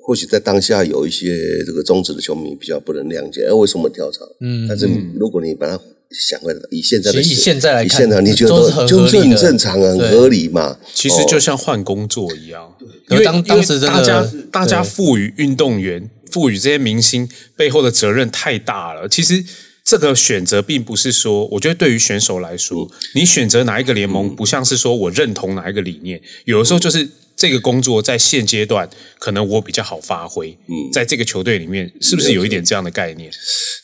[0.02, 4.24] 或许在当下有一些这个中职的球迷比较不能谅解，哎，为什么跳槽？
[4.40, 5.78] 嗯但是如果你把它
[6.10, 10.78] 想问，以现在的其实以现在来看以现在你觉得都是很就是很合理的正常啊，很合理嘛。
[10.94, 12.72] 其实就像换工作一样，
[13.10, 19.08] 因为当为当时大家大家赋予运动员、赋予这些明星背后的责任太大了。
[19.08, 19.44] 其实
[19.84, 30.56] 这个选择并不是说，我觉得对于选手来说，你选择哪一个联盟，不像是说我认同哪一个理念，有的时候就是这个工作在现阶段可能我比较好发挥。
[30.68, 33.30] 嗯，在这个球队里面，是不是有一点这样的概念？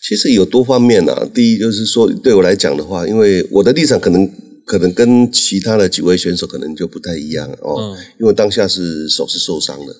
[0.02, 1.28] 其实有多方面啊。
[1.34, 4.28] 第一就是说，对我来讲的话，因为我的立场可能
[4.64, 9.94] 可能跟其他的几位选手可能就不太一样哦，因为当下是手是受伤的。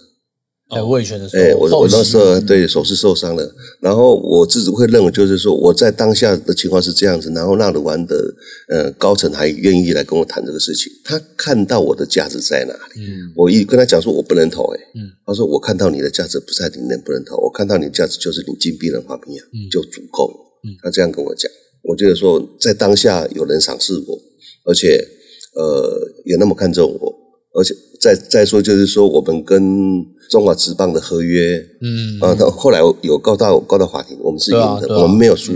[0.75, 8.17] 在卫权的时候，哎，我我那时候对手是受伤了，然后我自己会认为，就是说我在当下的情况是这样子，然后纳鲁湾的
[8.69, 21.51] 呃高层还愿意来跟我谈这个事情，他看到我的价值在哪里，嗯，我一跟他讲说我不能投，哎，嗯，他说我看到你的价值不在里面，不能投，我看到你的价值就是你金币人花瓶啊，就足够了，嗯，他这样跟我讲，
[21.83, 24.19] 我觉得说在当下有人赏识我，
[24.65, 25.07] 而且
[25.55, 27.15] 呃也那么看重我，
[27.55, 32.19] 而且再再说就是说我们跟中华职棒的合约，嗯。
[32.21, 35.53] 啊，到后来有告到告到法庭，我们是赢的，我们没有输，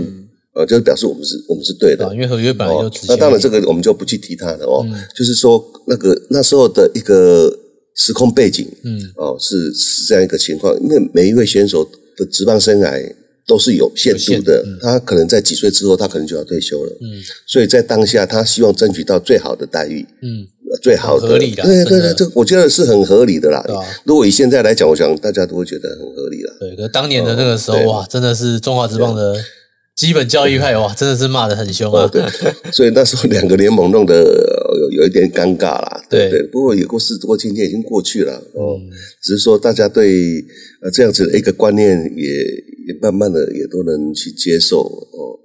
[0.53, 7.51] 呃，就是表示我们是我们是对的，因为合约本来就那当然这个我们就不去提它了哦，就是说那个那时候的一个
[7.95, 8.99] 时空背景，嗯。
[9.15, 11.83] 哦是是这样一个情况，因为每一位选手
[12.15, 13.15] 的职棒生涯
[13.47, 20.45] 都是有限度的，他可能在几岁之后他可能就要退休了，嗯，所以在当下他希望争取到最好的待遇，嗯。
[20.81, 23.63] 最好的，对对对，这我觉得是很合理的啦。
[24.03, 26.57] 如果以现在来讲，我想大家都会觉得很合理了。
[26.59, 29.35] 对，可当年的那个时候哇，真的是中华职棒的
[29.95, 32.07] 基本教育派哇，真的是骂的很凶啊。
[32.11, 32.21] 对，
[32.71, 36.03] 所以那时候两个联盟弄得有有一点尴尬啦。
[36.09, 38.77] 对对，不过也过事，不过今天已经过去了哦。
[39.23, 40.43] 只是说大家对
[40.81, 42.27] 呃这样子的一个观念也
[42.87, 45.39] 也慢慢的也都能去接受哦。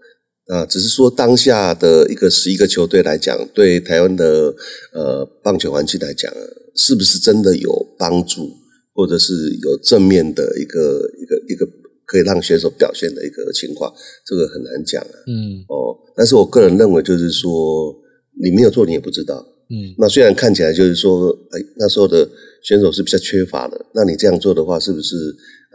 [0.48, 4.52] 啊，只是说当下的一个十一个球队来讲，对台湾的
[4.92, 6.30] 呃棒球环境来讲，
[6.74, 8.50] 是不是真的有帮助，
[8.92, 11.66] 或者是有正面的一个一个一个
[12.04, 13.92] 可以让选手表现的一个情况，
[14.26, 15.14] 这个很难讲啊。
[15.28, 17.94] 嗯，哦，但是我个人认为，就是说
[18.42, 19.46] 你没有做，你也不知道。
[19.70, 22.28] 嗯，那虽然看起来就是说，哎，那时候的
[22.64, 25.16] 选手是比较缺乏的，那你这样做的话，是不是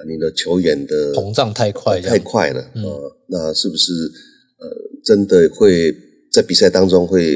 [0.08, 2.60] 你的球员的膨胀太快，太快了？
[2.60, 2.84] 啊，
[3.30, 3.94] 那是不是？
[4.60, 4.68] 呃，
[5.04, 5.94] 真的会
[6.32, 7.36] 在比赛当中会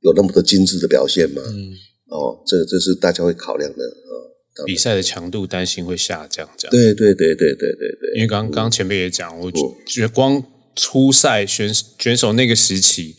[0.00, 1.42] 有那么多精致的表现吗？
[1.46, 1.70] 嗯，
[2.10, 4.12] 哦，这这是大家会考量的啊。
[4.66, 6.70] 比赛的强度担心会下降，这样。
[6.72, 8.14] 对对对对对对对。
[8.16, 9.52] 因为刚刚前辈也讲，我
[9.86, 10.42] 觉得光
[10.74, 13.14] 初赛选选手那个时期，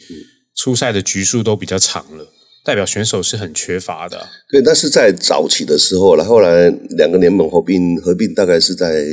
[0.58, 2.28] 初赛的局数都比较长了，
[2.65, 4.28] 代表选手是很缺乏的。
[4.49, 9.06] 对，但是在早期的时候了，后来两个联盟合并，合并大概是在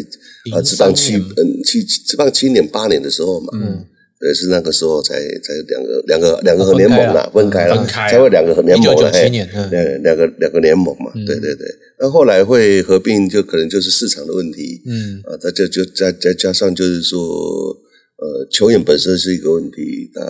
[0.53, 3.53] 啊，直棒七嗯七直棒七年八年的时候嘛。
[3.55, 3.87] 嗯。
[4.19, 9.13] 对，是那个时候才才两个两个两个联盟啦，分开了，才会两个联盟了。
[9.13, 11.67] 嘿，两两个两个联盟嘛，对对对。
[12.01, 14.81] 那后来会合并，就可能就是市场的问题。
[14.87, 20.25] 嗯，啊，再就就再再加上就是说，呃，球员本身是一个问题，啊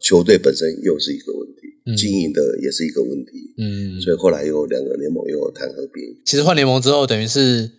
[0.00, 3.54] 球队本身又是一个问题，经营的也是一个问题。
[3.56, 6.02] 嗯，所以后来有两个联盟又谈合并。
[6.26, 7.70] 其实换联盟之后，等于是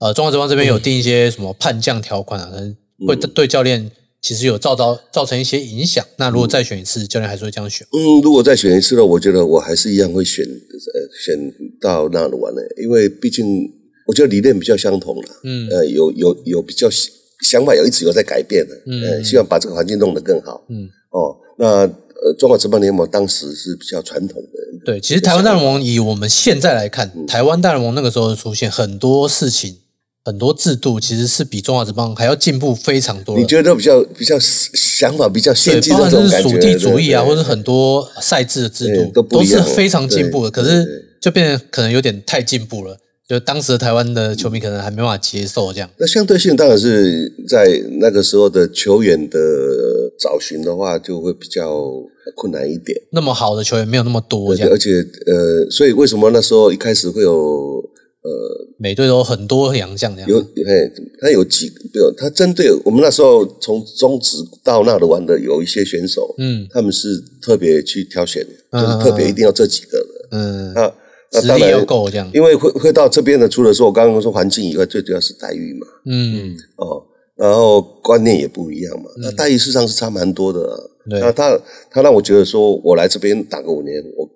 [0.00, 3.92] 呃，中华职棒这边有定一些什么判将条款啊，可能会对教练。
[4.20, 6.04] 其实有造造造成一些影响。
[6.16, 7.86] 那如果再选一次，教练还是会这样选？
[7.92, 9.04] 嗯，如果再选一次呢？
[9.04, 11.38] 我觉得我还是一样会选呃选
[11.80, 13.46] 到纳鲁湾的，因为毕竟
[14.06, 15.28] 我觉得理念比较相同了。
[15.44, 16.88] 嗯，呃，有有有比较
[17.42, 18.74] 想法，有一直有在改变的。
[18.86, 20.64] 嗯，希望把这个环境弄得更好。
[20.68, 21.66] 嗯，哦，那
[22.20, 24.58] 呃，中华职棒联盟当时是比较传统的。
[24.84, 29.78] 对，其实台湾大联盟以我们现在来看，台湾大联盟那个时候出现很多事情。
[30.28, 33.38] 很多制度其实是比中华职棒还要进步非常多。
[33.38, 36.50] 你觉得比较比较想法比较先进的这种感觉？
[36.50, 40.50] 属地主义啊，或者很多赛制的制度都是非常进步的。
[40.50, 42.94] 可是就变得可能有点太进步了，
[43.26, 45.88] 就当时的台湾的球迷可能还没办法接受这样。
[45.96, 49.38] 那相对性当然是在那个时候的球员的
[50.20, 51.90] 找寻的话，就会比较
[52.36, 53.00] 困难一点。
[53.12, 57.77] 那么好的球员没有那么多，而且呃，所以为什么那时候一开始会有？
[58.28, 60.28] 呃，每队都很多洋将这样。
[60.28, 70.92] 有，嘿，他有几个，他针对我们那时候从中职到那的玩的有一些选手，嗯，他们是特别去挑选，就是特别一定要这几个的，嗯，那
[71.32, 77.02] 那当然够这样，因为会会到这边的，除了说我刚刚说环境以外，最主要是待遇嘛，嗯，哦，
[77.36, 81.58] 然后观念也不一样嘛，那待遇事实上是差蛮多的，那他
[81.90, 84.28] 他让我觉得说我来这边打个五年，我。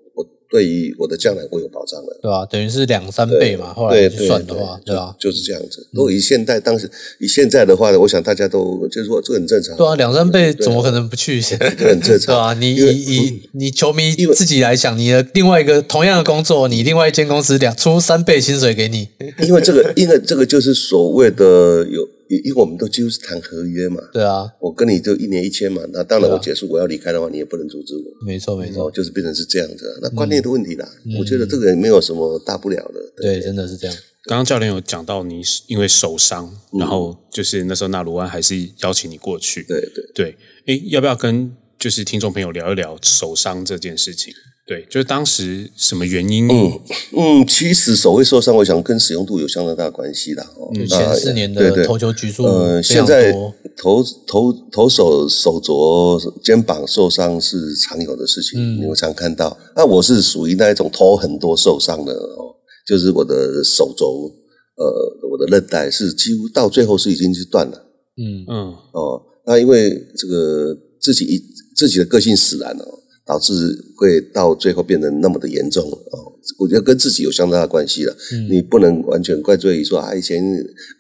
[0.53, 2.45] 对于我的将来，我有保障了，对吧？
[2.45, 3.73] 等于是两三倍嘛。
[3.73, 5.17] 后来算的话，对吧？
[5.19, 5.87] 就是这样子。
[5.93, 6.89] 如果以现在当时
[7.19, 9.75] 以现在的话呢，我想大家都就是说这很正常。
[9.79, 11.41] 对啊，两三倍怎么可能不去？
[11.41, 11.57] 这
[11.89, 12.27] 很正常。
[12.27, 19.09] 对啊，你以以你球迷自己来讲，你的另外一个同样的工作，你另外一间公司两出三倍薪水给你，
[19.43, 28.03] 因为这个，因为这个就是所谓的有因因为我们都几乎是谈合约嘛，对啊，我跟你就一年一签嘛，那当然我结束我要离开的话，你也不能阻止我。
[28.25, 30.89] 没错没哦，错，就是变成是这样子啊，那观念的问题啦。
[31.19, 33.13] 我觉得这个也没有什么大不了的。
[33.23, 33.95] 对，真的是这样。
[34.25, 39.63] 刚刚教练有讲到你是因为受伤，嗯然后就是那时候纳鲁安还是邀请你过去。
[39.65, 44.33] 对对，对，哎，要不要跟就是听众朋友聊一聊手伤这件事情？
[44.65, 46.49] 对，就是当时什么原因？
[46.49, 46.81] 嗯
[47.17, 50.47] 嗯，其实手会受伤，我想跟使用度有相当大的关系啦。
[50.57, 59.59] 哦，就那前四年的投球局数呃，现在多，投投投手手肘、肩膀受伤是常有的事情，你会常看到。
[59.75, 62.55] 那我是属于那一种投很多受伤的哦，
[62.87, 64.31] 就是我的手肘，
[64.77, 67.77] 呃，我的韧带是几乎到最后是已经是断了
[68.17, 69.21] 嗯，嗯，哦。
[69.45, 71.43] 那因为这个自己
[71.75, 72.85] 自己的个性使然哦，
[73.33, 73.55] 导致
[73.97, 76.33] 会到最后变得那么的严重哦。
[76.59, 78.15] 我觉得跟自己有相当的关系了。
[78.51, 80.45] 你不能完全怪罪于说啊，以前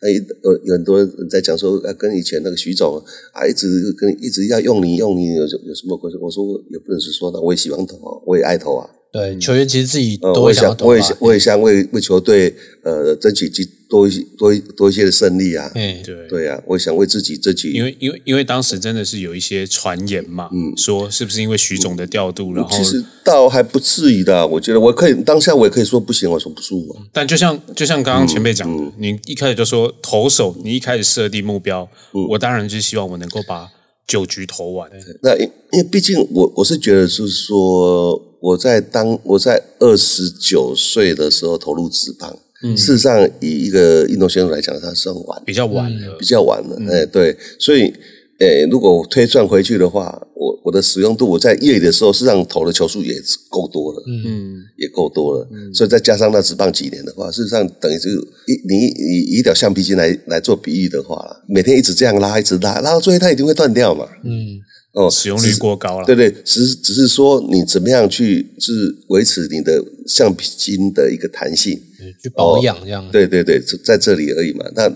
[0.00, 0.08] 哎
[0.42, 2.96] 呃有很多人在讲说啊，跟以前那个徐总
[3.34, 6.18] 啊，一直跟一直要用你用你有有什么关系？
[6.22, 8.88] 我说也不能是说的，我也喜欢投啊，我也爱投啊。
[9.12, 15.70] 对，球员其实自己我也想，会想要投啊我也想，，我也想为为球队呃争取几多一些多一多一些的胜利啊。
[15.74, 16.26] 哎，对。
[16.28, 27.04] 对啊，我想为自己自己因为因为因为当时真的是有一些传言嘛，嗯，说是不是因为徐总的调度，然后其实倒还不至于的，我觉得我可以当下我也可以说不行，我说不舒服啊。
[27.12, 28.66] 但就像就像刚刚前辈讲
[28.98, 33.68] 你一开始就说投手，你一开始设定目标，嗯我当然就是希望我能够把
[34.06, 34.90] 九局投完。
[35.22, 42.34] 那因因为毕竟我我是觉得是说我在当我在二十九岁的时候投入职棒，
[42.76, 46.76] 事实上以一个运动选手来讲，他算晚，比较晚了比，较晚了。
[46.90, 47.92] 哎、对，所以。
[48.38, 53.14] 诶，如果我推算回去的话，我我的使用度，我在业余的时候，事实上投的球数也
[53.48, 55.46] 够多了，嗯，也够多了。
[55.72, 64.08] 所以再加上那只棒几年的话，事实上等于是一你以以一条橡皮筋来来做比喻的话，每天一直这样拉，一直拉，拉到最后它一定会断掉嘛。
[64.24, 64.58] 嗯，
[64.94, 68.72] 哦，使用率过高了，对对，只是只是说你怎么样去是
[69.10, 71.80] 维持你的橡皮筋的一个弹性，
[72.22, 74.64] 去保养这样，对对对，在这里而已嘛。
[74.74, 74.88] 那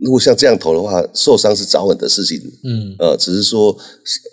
[0.00, 3.72] 如果像这样投的话，受伤是早晚的事情，嗯，呃，只是说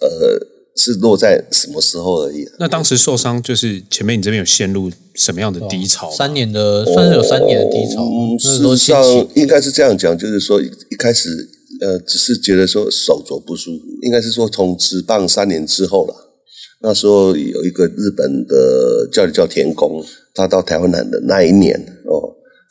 [0.01, 0.37] 呃
[0.75, 2.53] 是落在什么时候而已、啊。
[2.59, 6.15] 那当时受伤就是前面你这边有陷入什么样的低潮吗？
[6.15, 8.03] 三年的算是有三年的低潮，
[8.37, 11.49] 事实上应该是这样讲，就是说一一开始
[11.81, 16.24] 呃只是觉得说手肘不舒服，应该是说从职棒三年之后了。
[16.85, 22.13] 那时候有一个日本的教练叫田宫，他到台湾来的那一年哦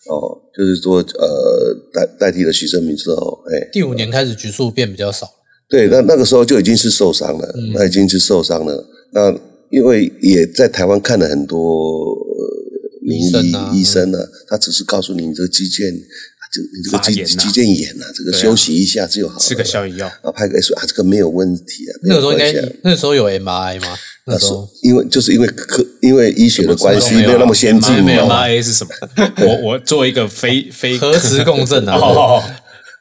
[0.08, 5.26] 哦，就是说呃代代替了徐胜明之后，哎，第五年开始局数变比较少，
[5.68, 8.86] 对，那那个时候就已经是受伤了，那已经是受伤了。
[9.12, 9.34] 那
[9.70, 11.58] 因为也在台湾看了很多、
[12.12, 12.44] 呃、
[13.02, 13.72] 名医医生啊。
[13.74, 19.40] 医生啊，他只是告诉你你这个肌腱，啊这你这个肌肌腱炎啊，这个休息一下就好了。
[19.40, 21.90] 吃个消炎药，啊，拍个 X 啊，这个没有问题啊。
[22.04, 23.96] 那个时候应该那个时候有 MRI 吗？
[24.26, 28.22] 那时候因为就是因为科因为医学的关系没有那么先进没有。
[28.22, 28.90] ，MRI 是什么？
[29.38, 32.42] 我我做一个非非核磁共振啊， 哦，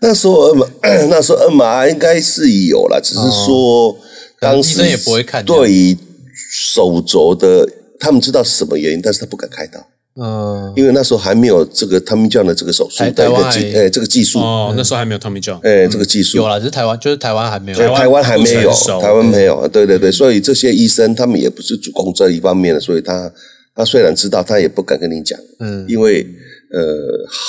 [0.02, 0.64] 那时候 M
[1.12, 3.96] 那时候 MRI 应该是有了，只是说
[4.40, 5.98] 当时医生也不会看对于
[6.52, 9.80] 手肘的，他们知道是什么原因，但是他不敢开刀。
[10.16, 16.38] 嗯，因为那时候还没有这个 Tommy John 的这个手术台的一个技，台湾哎，这个技术，哦，那时候还没有 Tommy John，哎，这个技术。
[16.38, 17.78] 有，啦，只是台湾就是台湾还没有。
[17.78, 18.72] 台湾还没有
[19.02, 23.32] 台湾没有，对对对，所以这些医生他们也不是主攻这一方面的，所以他
[23.76, 25.84] 他虽然知道，他也不敢跟你讲，嗯。
[25.90, 26.24] 因为
[26.72, 26.80] 呃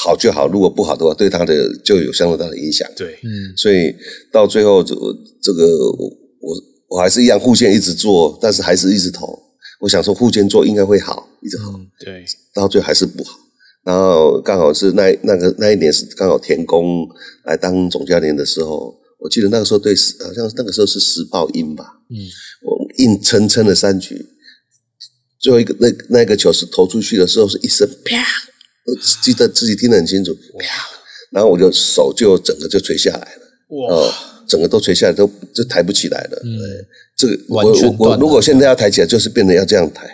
[0.05, 3.53] 好就好，如果不好的话，对他的就有相当大的影响，对，嗯。
[3.57, 3.94] 所以
[4.33, 4.94] 到最后这
[5.42, 5.66] 这个
[5.98, 6.09] 我
[6.40, 9.38] 我我还是一样护线一直做，但是还是一直投，
[9.81, 12.24] 我想说护线做应该会好，一直好，对，
[12.55, 13.38] 到最后还是不好。
[13.85, 17.07] 然后刚好是那那个那一年是刚好田宫
[17.45, 22.17] 来当总教练的时候，我记得那个时候对好像那个时候是时报音吧，嗯，
[22.62, 24.25] 我硬撑撑了三局，
[25.38, 28.17] 最后一个那那个球是投出去的时候是一声啪，
[28.87, 30.67] 我记得自己听得很清楚，啪，
[31.31, 34.14] 然后我就手就整个就垂下来了，哇，哦，
[34.49, 36.40] 整个都垂下来，都就抬不起来了。
[36.43, 36.57] 嗯。
[36.57, 36.87] 对，
[37.17, 40.09] 这个我我我如果现在要抬起来，就是变得要这样抬。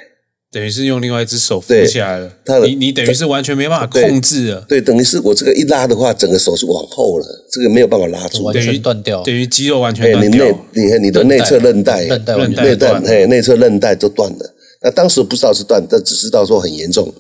[0.52, 2.30] 等于是用另外一只手扶对起来了。
[2.44, 8.42] 他，的你你等于是完全没办法控制了，对，等于是我这个一拉的话，整个手是往后了，这个没有办法拉住。
[8.42, 14.55] 完等于全断掉，等于肌肉完全哎，你内断掉，你看你的内侧韧带、韧带完全内断带、嘿，内侧韧带都断了。
[14.82, 17.12] 那当时不知道是断，但只知道说很严重，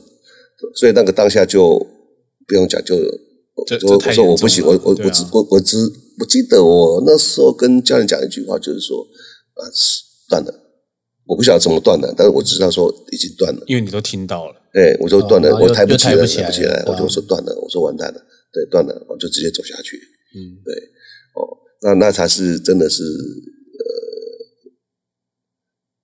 [0.74, 1.78] 所以那个当下就
[2.48, 3.02] 不用讲，就就
[3.54, 5.76] 我这这太说我不行，我我我只我我只
[6.18, 9.06] 我记得我那时候跟教练讲一句话，就是说
[9.54, 10.52] 啊是断了，
[11.30, 13.62] 我不晓得怎么断的，但是我知道说已经断了。
[13.68, 18.20] 因为你都听到了，哎，我说断了，哦我抬不起来，抬不起来我就说断了，我说完蛋了，
[18.52, 19.96] 对，断了，我就直接走下去。
[20.34, 20.74] 嗯，对，
[21.38, 21.46] 哦
[21.82, 23.90] 那那才是真的是呃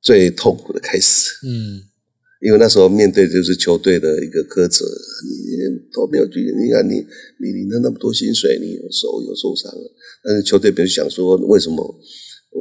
[0.01, 1.29] 最痛苦的开始。
[1.45, 1.83] 嗯，
[2.41, 7.05] 因为那时候面对就是球队的一个苛责，你都没有去，你看你
[7.43, 11.83] 你领了那么多薪水，你有手有受伤了，但是球队别人想说为什么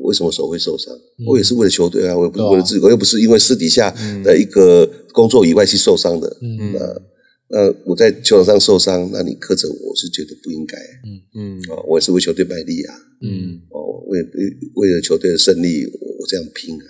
[0.04, 0.94] 为什么手会受伤？
[1.26, 3.94] 我也是为了球队啊，我也不是为了自己，我又不是因为私底下
[4.24, 6.38] 的一个工作以外去受伤的。
[6.42, 6.74] 嗯。
[6.74, 6.80] 那
[7.48, 10.78] 那我在球场上受伤，那你苛责我，我是觉得不应该。
[11.36, 11.60] 嗯。
[11.72, 14.20] 啊，我也是为球队卖力啊，嗯，哦，为
[14.76, 16.88] 为了球队的胜利，我我这样拼啊。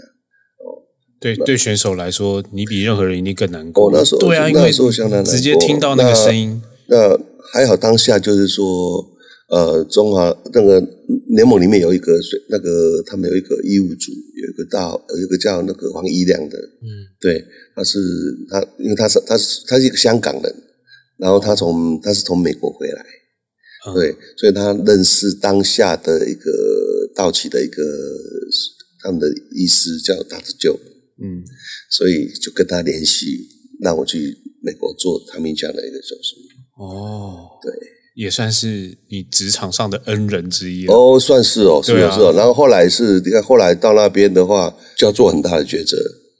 [1.17, 3.87] 对对，选手来说，你比任何人一定更难过。
[3.87, 7.17] 哦那时候对啊，因那为时候相当难过直接听到那个声音，那
[7.51, 9.03] 还好，当下就是说，
[9.47, 10.79] 呃，中华那个
[11.27, 16.89] 联盟里面有一个水，那个他们有一个医务组，有一个大，有一个叫那个黄一亮的，嗯，
[17.19, 17.99] 对，他是
[18.49, 20.55] 他，因为他是他是他是一个香港人，
[21.17, 23.05] 然后他从他是从美国回来，
[23.87, 23.93] 嗯。
[23.93, 26.51] 对，所以他认识当下的一个
[27.15, 27.83] 道奇的一个
[29.03, 30.73] 他们的医师叫大子舅，
[31.21, 31.43] 嗯，
[31.91, 33.47] 所以就跟他联系，
[33.79, 36.35] 让我去美国做他们家的一个手术。
[36.81, 37.71] 哦，对，
[38.15, 40.87] 也算是你职场上的恩人之一。
[40.87, 42.33] 哦，算是哦，是哦是哦。
[42.35, 45.97] 然后后来是，你看后来到那边的话，就要做很大的抉择。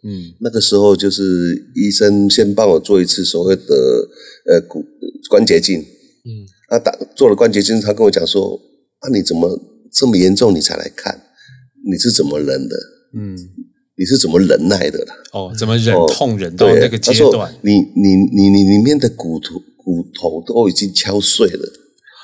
[0.07, 1.23] 嗯那个时候就是
[1.75, 3.63] 医生先帮我做一次所谓的
[4.45, 4.85] 呃骨
[5.29, 8.59] 关节镜，嗯，他打做了关节镜，他跟我讲说，
[8.99, 9.59] 啊你怎么
[9.91, 11.19] 这么严重你才来看？
[11.89, 12.75] 你是怎么忍的？
[13.17, 13.35] 嗯，
[13.97, 15.15] 你是怎么忍耐的啦？
[15.33, 17.51] 哦，怎么忍哦痛忍到，那个阶段？
[17.63, 21.71] 你你你你里面的骨头骨头都已经敲碎了，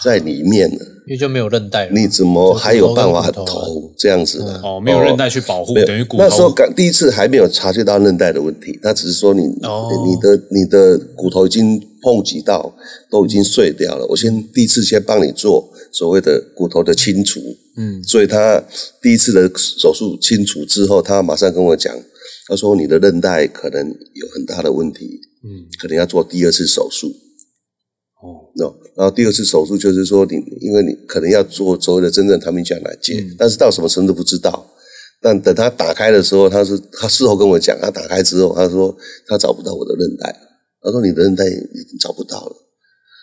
[0.03, 1.91] 在里面了，因为就没有韧带了。
[1.93, 4.59] 你怎么还有办法投这样子的？
[4.63, 12.75] 哦，没有韧带去保护，等于骨那时候头刚第一次还没有察觉到韧带的问题，他只是说你、哦你的你的骨头已经碰击到，
[13.11, 14.07] 都已经碎掉了。
[14.07, 17.39] 我先第一次先帮你做所谓的骨头的清除，
[17.77, 18.63] 嗯所以他
[19.03, 21.95] 第一次的手术清除之后，他马上跟我讲，
[22.47, 27.13] 他说你的韧带可能有很大的问题，嗯可能要做第二次手术。
[28.21, 34.67] 哦 no，然后第二次手术就是说你，因为你可能要做所谓的真正唐明讲来接，嗯但是到什么程度不知道。
[35.23, 38.95] 但等他打开的时候，他是他事后跟我讲，他打开之后，他说
[39.27, 40.35] 他找不到我的韧带，
[40.81, 42.55] 他说你的韧带已经找不到了。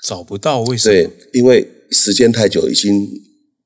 [0.05, 3.05] 找不到为什么对？，因为时间太久，已经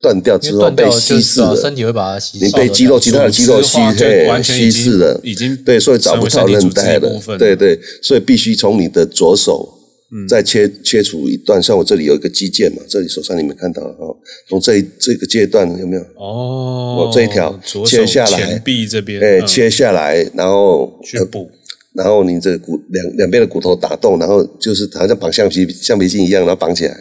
[0.01, 9.79] 断掉之后被稀释了，啊身体会把它吸你收的被肌肉其他的肌肉吸组织化就嘿完全已经稀释了，已经对，所以找不到韧带了对对，所以必须从你的左手。
[10.15, 14.15] 嗯再切切除一段，像我这里有一个肌腱嘛，这里手上你们看到了哈，
[14.49, 16.03] 从这一这个阶段有没有？
[16.17, 21.51] 哦，我这一条切下来前臂这边，哎、嗯切下来，然后去补，
[21.95, 26.95] 然后你这个骨两两边的骨头打洞，然后就是好像绑橡皮橡皮筋一样，然后绑起来，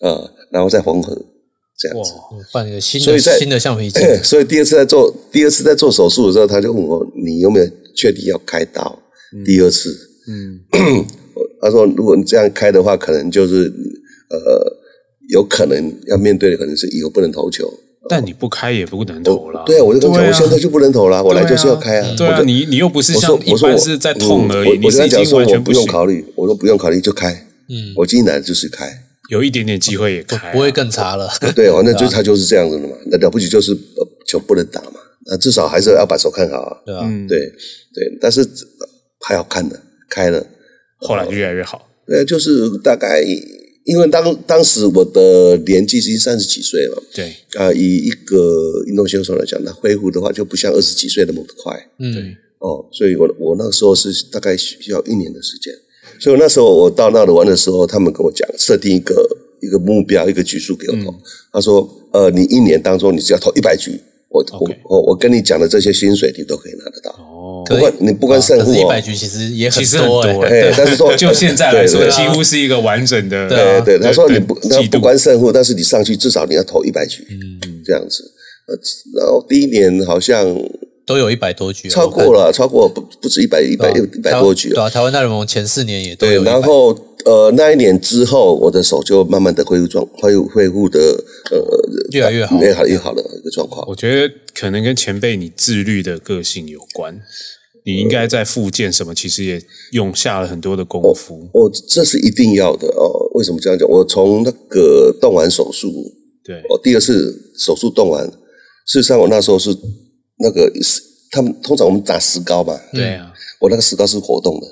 [0.00, 1.14] 呃，然后再缝合
[1.78, 4.02] 这样哇子。，嗯换一个新所以新的橡皮筋。
[4.24, 8.98] 所以第二次在做第二次在做手术的时候，他就问我你有没有确定要开刀？
[9.44, 9.96] 第二次，
[10.28, 10.60] 嗯
[11.60, 13.72] 他说如果你这样开的话，可能就是
[14.30, 14.76] 呃
[15.30, 17.68] 有可能要面对的可能是以后不能投球。
[18.10, 19.64] 但你不开也不能投了。
[19.66, 22.14] 对啊，我就跟他讲，啊我现在就不能投了，我来就是要开啊。
[22.16, 27.30] 对啊，你你又不是我像一说我说我般是在痛而已，嗯我我你是已经跟他讲说我不完全不，用考虑，我说不用考虑就开。
[27.68, 28.86] 嗯，我进来就是开。
[29.28, 31.28] 有一点点机会也开啊，不会更差了。
[31.54, 32.94] 对，反正就是他就是这样子的嘛。
[33.10, 36.76] 那了不起就是呃球不能打嘛，那至少还是要把手看好啊。
[36.86, 37.38] 对啊，嗯，对
[37.92, 38.48] 对，但是
[39.20, 39.78] 还好看的
[40.08, 40.42] 开了。
[40.98, 41.88] 后来就越来越好。
[42.06, 43.22] 呃，就是大概
[43.84, 47.34] 因为当当时我的年纪已经三十几岁了，对。
[47.54, 51.88] 啊、以一个运动选手来讲，他恢复的话就不像二十几岁那么快。
[51.98, 52.36] 嗯，对。
[52.58, 55.72] 哦，所以我我那个时候是大概需要一年的时间，
[56.18, 59.14] 所以我那时候我到那里玩的时候，他们跟我讲设定一个
[59.60, 61.14] 一个目标一个局数给我投，
[61.52, 63.92] 他说呃，你一年当中你只要投一百局，
[64.28, 67.27] 我我我我跟你讲的这些薪水你都可以拿得到，哦，
[67.66, 69.00] 不管你不管胜负哦一百。
[69.00, 70.46] 局其实也很其实很多
[70.76, 73.48] 但是说就现在来说，几乎是一个完整的。
[73.48, 78.24] 对啊对对，他说你不那不关胜负，但是你上去至少你要投一百局，嗯，这样子。
[78.66, 78.74] 呃，
[79.16, 80.44] 然后第一年好像
[81.06, 86.44] 都有一百多局啊，超过了，超过不不止一百一百一百多局对啊，台湾大联盟前四年也都，有100。
[86.44, 90.98] 然后呃那一年之后，我的手就慢慢的恢复状恢复恢复的
[91.50, 91.58] 呃
[92.12, 93.84] 越来越好越好越好的一个状况。
[93.88, 97.20] 我觉得可能跟前辈你自律的个性有关。
[97.86, 99.62] 你应该在复健什么，其实也
[99.92, 101.48] 用下了很多的功夫。
[101.54, 103.30] 我这是一定要的哦。
[103.32, 103.88] 为什么这样讲？
[103.88, 105.90] 我从那个动完手术，
[106.44, 109.74] 对，我第二次手术动完，事实上我那时候是
[110.40, 111.00] 那个是
[111.30, 114.66] 他们通常我们打石膏嘛，对啊，我那个石膏是活动的，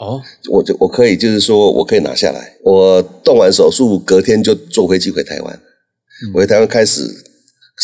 [0.00, 0.20] 哦，
[0.50, 5.60] 我就我可以就是说我可以拿下来，我动完手术隔天就坐飞机回台湾，
[6.32, 7.02] 回台湾开始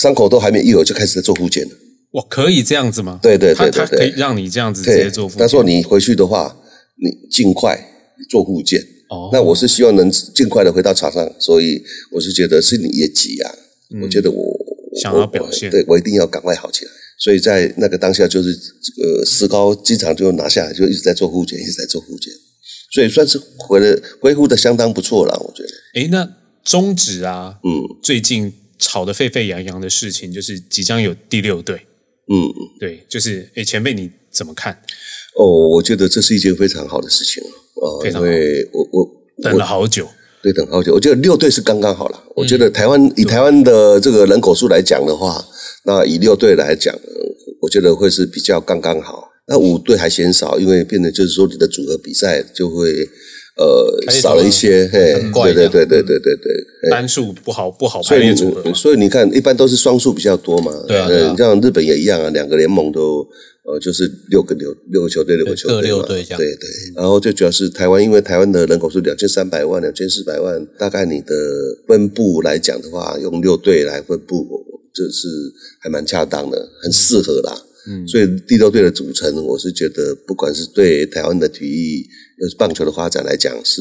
[0.01, 1.71] 伤口都还没愈合，就开始在做复健了。
[2.13, 3.21] 哇，可以这样子吗？
[3.23, 5.41] 对对对对对可以让你这样子直接做复，健。
[5.43, 6.57] 他说你回去的话，
[7.03, 7.79] 你尽快
[8.31, 8.81] 做复健。
[9.11, 11.81] 哦那我是希望能尽快的回到场上，所以
[12.13, 13.55] 我是觉得是你也急啊。
[14.03, 16.91] 我觉得我嗯想我要表现我对我一定要赶快好起来。
[17.19, 22.33] 所以在那个当下，就是这个石膏经常就拿下来，就一直在做复检，一直在做复检，
[22.93, 25.37] 所以算是回了恢复的相当不错了。
[25.41, 26.29] 我觉得，诶，那
[26.65, 31.87] 中指啊，嗯最近吵得沸沸扬扬的事情，就是即将有第六队。
[32.29, 34.79] 嗯嗯，对，就是诶，前辈你怎么看？
[35.39, 37.43] 哦，我觉得这是一件非常好的事情
[37.81, 39.11] 哦，因非常好为我我
[39.43, 40.09] 等了好久，
[40.47, 40.95] 对，等好久。
[40.95, 42.23] 我觉得六队是刚刚好了。
[42.37, 45.45] 我嗯觉得台湾以台湾的这个人口数来讲的话，
[45.85, 47.01] 那以六队来讲，呃
[47.63, 49.25] 我觉得会是比较刚刚好。
[49.49, 52.93] 那五队还嫌少，因为变得就是说你的组合比赛就会
[53.57, 56.91] 呃少了一些，嘿，对对对对对对对。
[56.93, 58.73] 单数不好不好排所以你列组合嘛。
[58.73, 60.73] 所以你看，一般都是双数比较多嘛。
[60.87, 63.27] 对啊你像日本也一样啊，两个联盟都
[63.67, 66.69] 呃就是六个六六个球队，六个球队嘛各六队这样对对。
[66.95, 71.35] 然后最主要是台湾，因为台湾的人口是两千三百万、两千四百万，大概你的
[71.87, 74.47] 分布来讲的话，用六队来分布，
[74.95, 75.29] 这是
[75.81, 77.63] 还蛮恰当的，很适合啦。
[77.89, 82.05] 嗯所以第六队的组成，我是觉得不管是对台湾的体育，
[82.41, 83.81] 又是棒球的发展来讲，是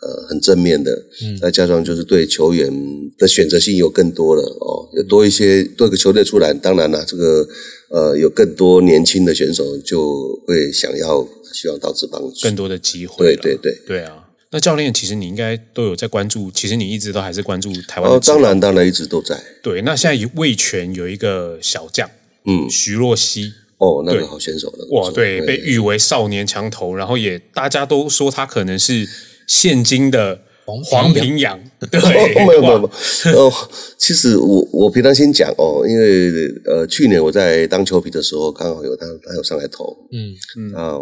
[0.00, 0.90] 呃很正面的。
[1.22, 2.72] 嗯再加上就是对球员
[3.18, 7.46] 的选择性有更多了哦，有多一些多一个球队出来，当然了，这个
[7.88, 13.26] 呃有更多年轻的选手就会想要希望到职棒去更多的机会。
[13.26, 13.78] 对对对。
[13.86, 14.24] 对啊。
[14.50, 19.82] 那教练，其实你应该都有在关注，其实你一直都还是关注台湾哦当然当然一直都在，对。
[19.82, 22.08] 那现在魏权有一个小将
[22.44, 29.06] 嗯，徐若曦，哦，那个好选手了，哇，对，被誉为少年强投，然后也大家都说他可能是
[29.48, 31.58] 现今的黄黄平阳，
[31.90, 32.88] 对，哦，没有没有没
[33.32, 33.52] 有，哦，
[33.96, 36.30] 其实我我平常先讲哦，因为
[36.66, 40.34] 呃去年我在当球皮的时候，刚好有他他有上来投，嗯。
[40.58, 40.74] 嗯。
[40.74, 40.98] 啊，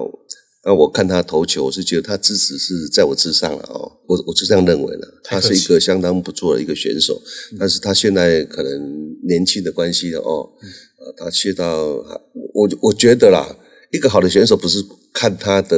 [0.67, 5.09] 那我看他投球，我是觉得他资质是在我之上了哦，我我就这样认为的。
[5.23, 7.21] 他是一个相当不错的一个选手，
[7.59, 10.49] 但是他现在可能年轻的关系了哦，
[10.99, 11.85] 呃，他去到
[12.53, 13.57] 我我觉得啦，
[13.93, 15.77] 一个好的选手不是看他的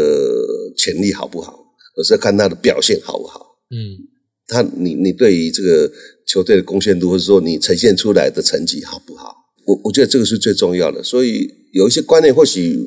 [0.76, 1.58] 潜力好不好，
[1.96, 3.45] 而是看他的表现好不好。
[3.70, 4.06] 嗯
[4.48, 5.90] 他你你对于这个
[6.26, 9.34] 球队的贡献度，或者说你呈现出来的成绩好不好？
[9.64, 11.02] 我我觉得这个是最重要的。
[11.02, 12.78] 所以有一些观念，或许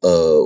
[0.00, 0.40] 呃，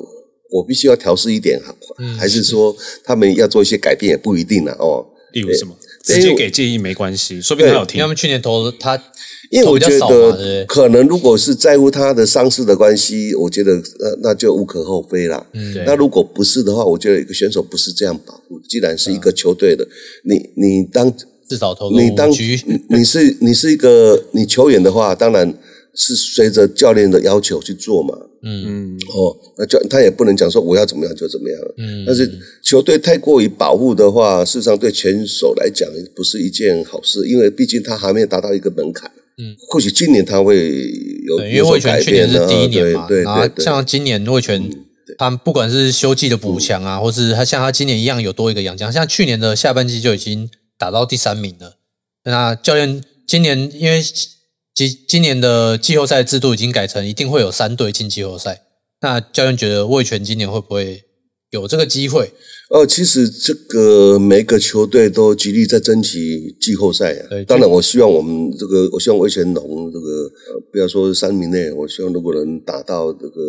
[0.50, 1.58] 我必须要调试一点，
[1.98, 5.06] 嗯还是说他们要做一些改变，也不一定了哦。
[5.32, 5.74] 例如什么，
[6.04, 8.06] 直接给建议没关系，说不定他有听他。
[8.06, 9.02] 们去年投他
[9.50, 10.64] 因为我觉得？
[10.66, 15.46] 可能如果是在乎他的伤势的关系，我觉得那那就无可厚非啦。
[15.54, 18.60] 嗯对那如果不是的话，我觉得一个选手不是这样保护。
[18.68, 19.86] 既然是一个球队的，
[20.24, 21.12] 你你当
[21.48, 25.54] 至少投个你当局，你是 你是一个你球员的话，当然
[25.94, 28.16] 是随着教练的要求去做嘛。
[28.42, 31.60] 嗯嗯，哦，那教他也不能讲说我要怎么样就怎么样。
[31.78, 32.30] 嗯，但是
[32.62, 39.10] 球队太过于保护的话，事实上对选手来讲不是一件好事，因为毕竟他还没有达到一个门槛。
[39.40, 40.56] 嗯，或许今年他会
[41.26, 42.48] 有，因为改去年是变呢。
[42.48, 44.68] 第一年嘛，对对然后对对，像今年魏权，
[45.16, 51.76] 他不管是休季的补强啊，或是他像他今年一样有多一个洋将，像去年的下半季就已经打到第三名了。
[52.24, 54.02] 那教练今年因为
[54.74, 58.62] 今今年的季后赛制度已经改成一定会有三队进季后赛，
[59.00, 61.04] 那教练觉得魏权今年会不会
[61.50, 62.32] 有这个机会？
[62.70, 67.44] 哦，其实这个每个球队都极力在争取季后赛啊对。
[67.44, 70.06] 当然，我希望我们这个，我希望魏全龙这个，
[70.52, 73.40] 呃，不要说三名内，我希望如果能打到这个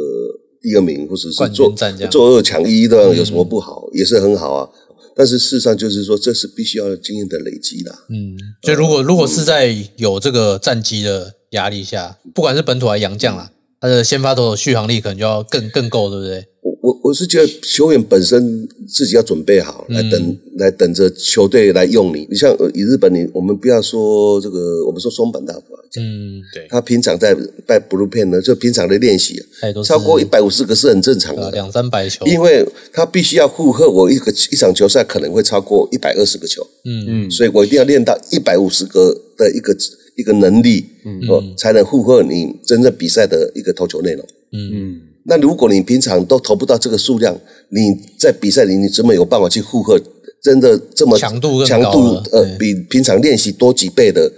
[0.62, 1.70] 第二名，或者是冠做
[2.10, 3.90] 做二抢一的，有什么不好？
[3.94, 4.70] 也是很好啊。
[5.14, 8.06] 但是事实上就是说，这是必须要经验的累积啦。
[8.10, 16.46] 嗯，所以如果如果是在有这个战绩的压力下，不管是本土还是洋将啦，他的先发投手续航力可能就要更更够，对不对？
[16.90, 22.28] 我我我是觉得球员本身自己要准备好，来等来等着球队来用你。
[22.30, 27.36] 你像呃以日本你，我们不要说这个，我们说松本大辅啊，嗯，对，他平常在
[27.68, 29.42] 在 blue pen 呢，就平常的练习，
[29.84, 37.28] 超过一百五十个是很正常的，呃两三百球，因为他必须要负荷我一个一场球赛可能会超过一百二十个球，嗯。
[37.28, 39.76] 嗯，所以我一定要练到一百五十个的一个
[40.16, 44.26] 一个能力，嗯，才能负荷你真正比赛的一个投球内容。
[44.52, 44.72] 嗯。
[44.74, 47.38] 嗯，那如果你平常都投不到这个数量，
[47.70, 47.80] 你
[48.18, 50.00] 在比赛里你怎么有办法去负荷
[50.42, 54.32] 真的这么强度强度呃比平常练习多几倍的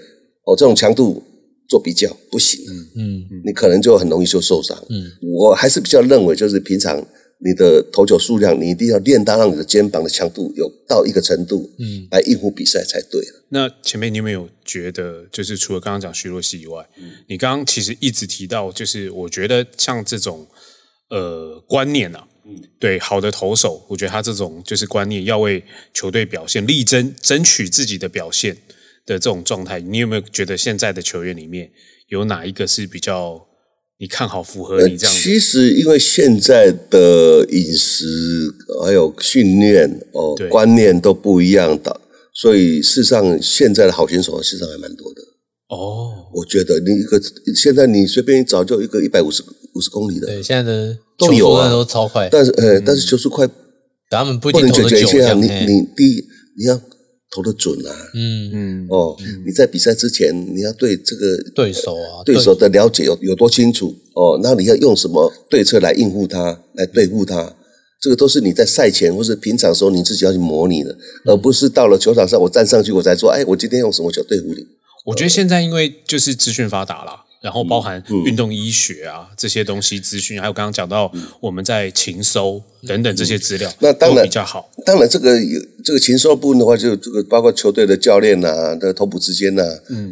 [0.45, 1.21] 哦这种强度
[1.69, 2.59] 做比较不行，
[2.95, 4.77] 嗯你可能就很容易就受伤。
[4.89, 5.03] 嗯，
[5.39, 7.01] 我还是比较认为就是平常
[7.43, 13.45] 你的投球数量，你一定要练到让你的肩膀的强度有到一个程度，嗯，来应付比赛才对了。
[13.49, 16.87] 那前面你有没有觉得，就是除了刚刚讲徐若曦以外，
[17.27, 20.47] 你刚刚其实一直提到，就是我觉得像这种
[21.09, 22.61] 呃观念啊，嗯。
[22.79, 25.63] 对好的投手，我觉得他这种就是观念要为
[25.93, 28.55] 球队表现力争，争取自己的表现
[29.05, 31.71] 的这种状态，你有没有觉得现在的球员里面
[32.07, 33.47] 有哪一个是比较
[34.01, 35.19] 你看好符合你这样子？
[35.21, 38.03] 其实因为现在的饮食
[38.83, 42.01] 还有训练哦观念都不一样的，
[42.33, 45.21] 所以事实上现在的好选手事实上还蛮多的。
[45.67, 47.21] 哦，我觉得你一个
[47.55, 49.43] 现在你随便一找就一个一百五十
[49.75, 53.47] 五十公里的，对，现在的都有啊都超快，但是呃，但是球速快
[54.09, 56.25] 他们不能解决一下，你你第一
[56.57, 56.81] 你要
[57.33, 58.51] 投的准啊，嗯。
[58.53, 59.15] 嗯，哦，
[59.45, 63.95] 你在比赛之前你要对这个对手啊，对手的了解有有多清楚。
[64.13, 67.55] 哦，那你要用什么对策来应付他，来对付他，
[68.01, 74.67] 这个都是你在赛前或是平常时候你自己要去模拟的，而不是到了球场上我站上去我才说，哎，我今天用什么球对付你。
[75.05, 84.69] 我觉得现在因为就是资讯发达啦，然后包含嗯运动医学啊、这些东西资讯，还有刚刚讲到我们在勤收等等这些资料，嗯那当然比较好。
[84.85, 89.63] 当然，这个有这个禽兽部分的话，就这个包括球队的教练呐、的头部之间呐、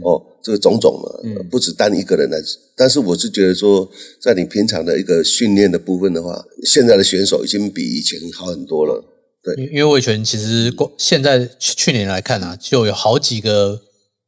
[0.03, 2.38] 哦，这个种种啊，不止单一个人来。
[2.75, 3.88] 但是我是觉得说，
[4.19, 9.03] 在你平常的一个训练的部分的话，现在的选手已经比以前好很多了。
[9.41, 13.80] 对因为魏权其实光现在去去年来看啊，就有好几个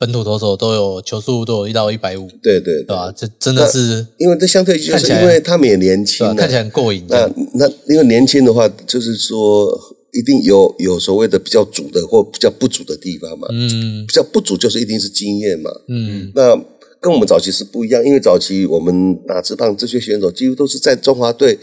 [0.02, 2.98] 本土投手都有球速都有一到一百五，对对对？
[3.16, 7.06] 这真的是因为这相对就是因为他们也年轻看起来很过瘾。
[7.08, 9.70] 那那因为年轻的话，就是说
[10.12, 13.48] 一定有有所谓的比较足的或比较不足的地方嘛。
[13.52, 15.70] 嗯比较不足就是一定是经验嘛。
[15.88, 16.56] 嗯，那
[17.00, 21.60] 跟我们早期是不一样，因为早期我们打职棒这些选手几乎都是在中华队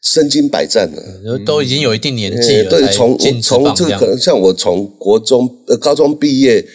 [0.00, 1.02] 身经百战的。
[1.26, 6.66] 都都已经有一定年纪了，呃对，从从这个可能像我从国中呃高中毕业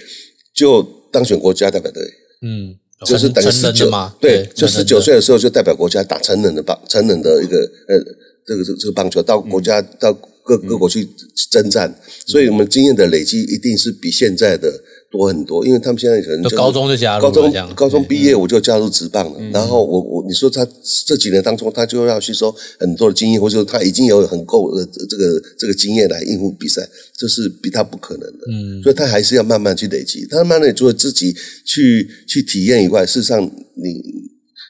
[0.54, 2.04] 就当选国家代表队，
[2.42, 8.00] 嗯，就是等于成十九嘛，对，就十九岁的时候就代表国家打成人的棒，成人的一个呃
[8.46, 11.08] 这个这个这个棒球到国家、到各各国去
[11.52, 11.94] 征战，
[12.26, 14.72] 所以我们经验的累积一定是比现在的
[15.18, 20.66] 多很多，因为他们现在可能就高中就加入高中高中毕业我就加入职棒了，然后我我你说他
[21.06, 26.88] 这几年当中他就要吸收很多的经验，或者说他已经有很够的这个这个经验来应付比赛，
[27.18, 28.84] 这是比他不可能的，嗯。
[28.84, 33.90] 所以他还是要慢慢去累积，他慢慢除了自己去去体验以外，事实上你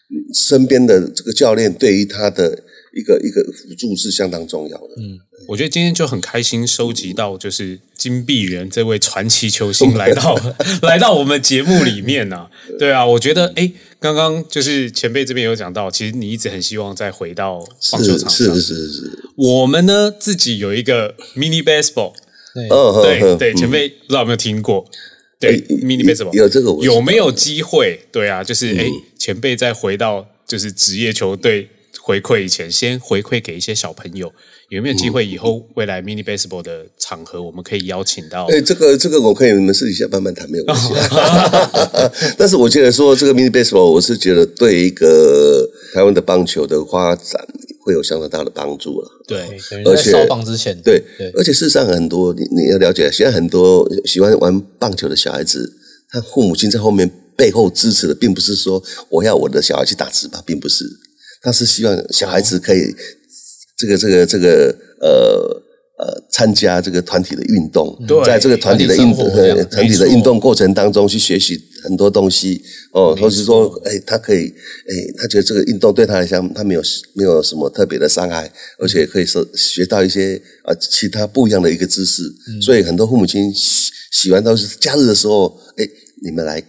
[0.09, 2.63] 你身边的这个教练对于他的
[2.93, 10.35] 一个一个辅助是相当重要的，嗯我觉得今天就很开心，收集到就是金碧元这位传奇球星来到
[10.81, 12.91] 来到我们节目里面呐、对。
[12.91, 17.59] 啊，我觉得哎，刚刚就是前辈这边有讲到，其实你一直很希望再回到
[17.91, 18.55] 棒球是场上。
[18.55, 22.13] 是是是，我们呢自己有一个 mini baseball，
[22.53, 22.67] 对。
[22.67, 24.85] 嗯对嗯对，前辈不知道有没有听过？
[25.39, 28.01] 对哎，mini baseball 有这个有没有机会？
[28.11, 28.85] 对啊，就是哎，
[29.17, 31.69] 前辈再回到就是职业球队
[32.07, 34.31] 回馈以前，先回馈给一些小朋友，
[34.69, 38.45] 有没有机会以后未来 mini baseball 的场合，我们可以邀请到？
[38.45, 40.93] 哎，这个这个我可以你们私底下慢慢谈，没有关系。
[42.39, 47.45] 但是我觉得说这个 mini baseball，我是觉得对一个台湾的棒球的发展
[47.81, 49.09] 会有相当大的帮助了。
[49.27, 49.41] 对，
[49.83, 55.73] 而且烧棒之前，对对，而且事实上很多你你要了解，现在很多喜欢玩棒球的小孩子，
[56.09, 60.85] 他父母亲在后面背后支持的，并不是说我要我的小孩去打职棒，并不是，
[61.41, 62.93] 他是希望小孩子可以
[63.77, 65.63] 这个这个这个呃。
[65.99, 69.57] 呃，参加这个团体的运动，对在这个团体的运团体生活这样。
[69.57, 72.61] 呃团体的运动过程当中去学习很多东西。
[72.91, 76.83] 哦，或是说，哎，他可以，哎，他觉得这个运动对他来讲，他没有
[77.15, 82.21] 没有什么特别的伤害，而且可以说学到一些啊其他不一样的一个知识，
[82.61, 85.89] 所以很多父母亲喜喜欢都是假日的时候，哎，
[86.23, 86.61] 你们来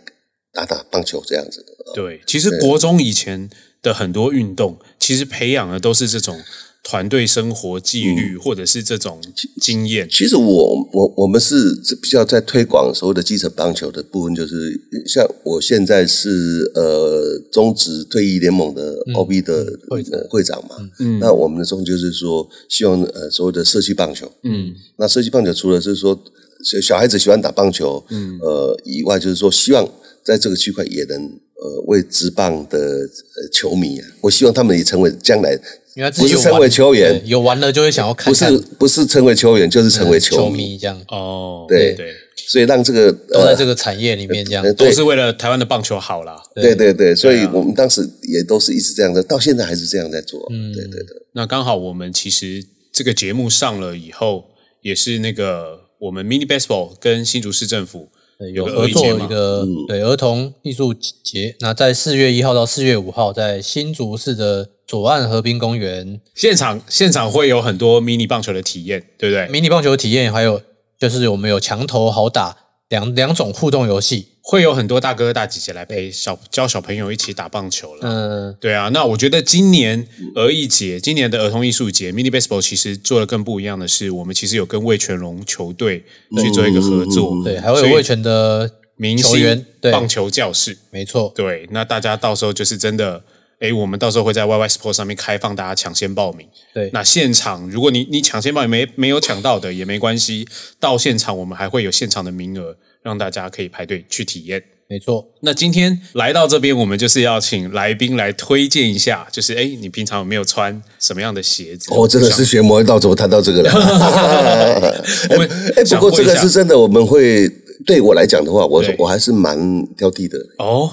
[0.54, 1.62] 打打棒球这样子。
[1.94, 3.50] 对，其实国中以前
[3.82, 6.40] 的很多运动，其实培养的都是这种
[6.82, 9.20] 团队生活纪律，嗯或者是这种
[9.60, 10.08] 经验。
[10.10, 20.76] 其实我我我们是比较在推广所谓的基层棒球的部分，就是像我现在是呃中职退役联盟的 OB 的会会长嘛，
[21.20, 26.18] 那我们的中就是说希望呃所谓的社区棒球，嗯，那社区棒球除了是说
[26.64, 29.86] 小小孩子喜欢打棒球，嗯，呃以外，就是说希望
[30.24, 35.52] 在这个区块也能呃为职棒的呃球迷啊，我希望他们也成为将来
[35.94, 40.78] 因为他自己成为球员，有玩了就会想要看不是不是成为球员，就是成为球球迷。
[40.78, 40.96] 这样。
[41.08, 42.14] 哦，对对，
[42.46, 44.62] 所以让这个都在呃这个产业里面这样。
[44.62, 46.40] 呃都是为了台湾的棒球好啦。
[46.54, 50.46] 对对对，所以我们当时也都是一直这样的，到现在还是这样在做。
[50.52, 51.16] 嗯，对对对。
[51.32, 54.44] 那刚好我们其实这个节目上了以后，
[54.82, 69.48] 也是那个我们 Mini Baseball 跟新竹市政府对有有合作一个对儿童艺术节，那在四月一号到四月五号，在新竹市的左岸河滨公园现场现场会有很多迷你棒球的体验，对不对？
[69.48, 70.62] 迷你棒球体验，还有
[70.98, 72.56] 就是我们有墙头好打
[72.88, 74.28] 两两种互动游戏。
[74.50, 78.00] 会有很多大哥大姐姐来陪小教小朋友一起打棒球了。
[78.02, 86.02] 嗯，对啊，那我觉得今年儿艺节，今年的儿童艺术节 Mini Baseball 其实做的更不一样的是，我们其实有跟魏全龙球队
[86.42, 90.78] 去做一个合作，对，还会有魏全的明球员星棒球教室。
[90.90, 93.22] 没错，对，那大家到时候就是真的，
[93.60, 96.46] 诶，我们到时候会在 YY Sport 上面开放大家抢先报名。
[96.72, 100.46] 对，那现场如果你你抢先报名没没有抢到的也没关系，
[100.78, 104.62] 到现场我们还会有现场的名额，让大家可以排队去体验。
[104.90, 105.22] 没错。
[105.42, 111.92] 那今天来到这边，我们就是要请来宾来推荐一下，就是诶，你平常有没有穿什么样的鞋子？
[111.92, 113.70] 我、哦真的是学魔道，怎么谈到这个了？
[115.30, 117.46] 我们 哎，不过这个是真的，我们会
[117.84, 119.58] 对我来讲的话，我对我还是蛮
[119.96, 120.38] 挑剔的。
[120.58, 120.90] 哦，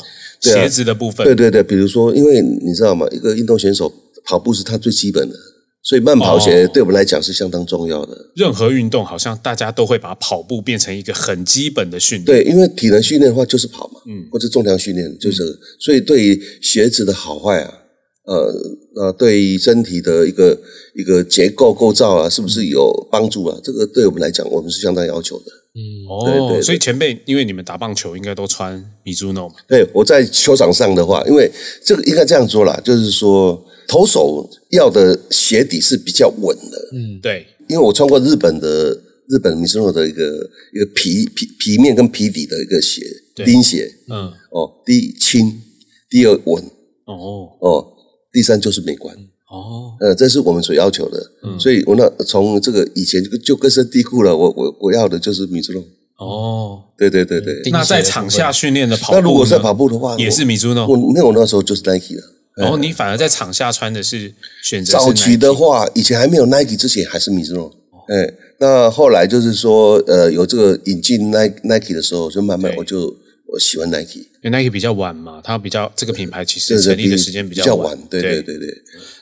[0.53, 3.07] 鞋子的部分，对对对，比如说，因为你知道吗？
[3.11, 3.91] 一个运动选手
[4.25, 5.35] 跑步是他最基本的，
[5.83, 8.17] 所以慢跑鞋哦对我们来讲是相当重要的。
[8.35, 12.25] 任何运动好像大家都会把跑步变成一个很基本的训练。
[12.25, 17.73] 对，因为体能训练的话就是跑嘛，嗯，或者重量训练就是这个，所以对于鞋子的好坏啊，
[18.25, 18.53] 呃
[18.95, 20.59] 那，对于身体的一个
[20.95, 23.59] 一个结构构造啊，是不是有帮助啊？
[23.63, 25.45] 这个对我们来讲，我们是相当要求的。
[26.09, 26.61] 哦，对对对。
[26.61, 31.51] 所以前辈，因为你们打棒球应该都穿 Mizuno 嘛，对，我在球场上的话，因为
[31.83, 37.19] 这个应该这样说啦，就是说投手要的鞋底是比较稳的，嗯。
[37.21, 38.91] 对，因为我穿过日本的
[39.27, 43.01] 日本 Mizuno 的一个一个皮皮皮面跟皮底的一个鞋，
[43.43, 45.61] 钉鞋，嗯，哦，第一轻，
[46.09, 46.63] 第二稳，
[47.05, 47.93] 哦，哦，
[48.31, 49.15] 第三就是美观，
[49.55, 51.57] 哦，呃，这是我们所要求的，嗯。
[51.59, 55.83] 所以我那从这个以前就就根深蒂固了，我我我要的就是米兹诺，
[56.17, 57.61] 哦，对对对对。
[57.71, 60.85] 那在场下训练的跑步，那如果在跑步的话，也是我 Mizuno，
[61.25, 62.23] 我那时候就是 Nike 了。
[62.57, 64.33] 然后你反而在场下穿的是
[64.63, 67.71] 选择是早期的话，以前还没有 Nike 之前还是 Mizuno，哦
[68.07, 73.13] 哎，那后来就是说，呃，有这个引进 Nike Nike 的时候，就慢慢我就
[73.55, 78.41] 我喜欢 Nike，因为 Nike 比较晚嘛，它比较这个品牌其实成立的时间比较晚，对对。
[78.41, 78.67] 对对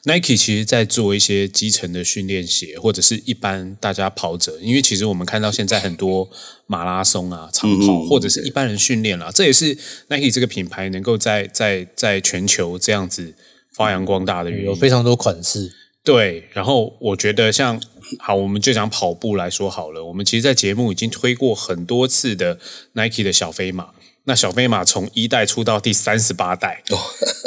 [0.06, 6.28] ，Nike 其实在做一些基层的训练鞋，或者是一般大家跑者，因为其实我们看到现在很多
[6.66, 9.78] 马拉松啊、长跑，嗯或者是一般人训练啦，这也是
[10.08, 13.36] Nike 这个品牌能够在在在全球这样子
[13.72, 14.66] 发扬光大的原因。
[14.66, 15.72] 有非常多款式，
[16.04, 17.80] 对，然后我觉得像
[18.18, 22.58] 好，我们就讲跑步来说好了，我们其实，在节目已经推过很多次的
[22.94, 23.90] Nike 的小飞马。
[24.26, 26.82] 那小飞马从一代出到第三十八代，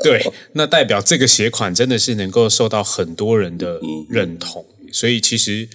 [0.03, 0.23] 对，
[0.53, 5.69] 那代表这个鞋款真的是能够受到很多人的认同，所以其实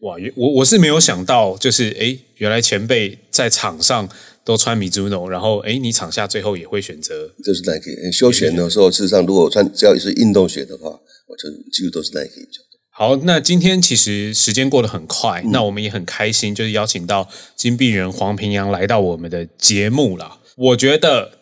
[0.00, 4.08] 哇，我我是没有想到，就是诶，原来前辈在场上
[4.44, 7.90] 都穿 Mizuno，然后诶，你场下最后也会选择就是 Nike。
[8.02, 12.78] 呃休闲的时候，事实上如果我穿只要是运动鞋的话，我就几乎都是 Nike 比较多。
[12.90, 20.38] 好，那今天其实时间过得很快，那我们也很开心，就是邀请到金币人黄平阳来到我们的节目啦。
[20.56, 21.38] 我觉得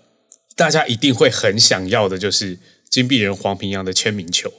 [0.57, 2.59] 大家一定会很想要的，就是
[2.91, 4.53] 金币人黄平阳的签名球，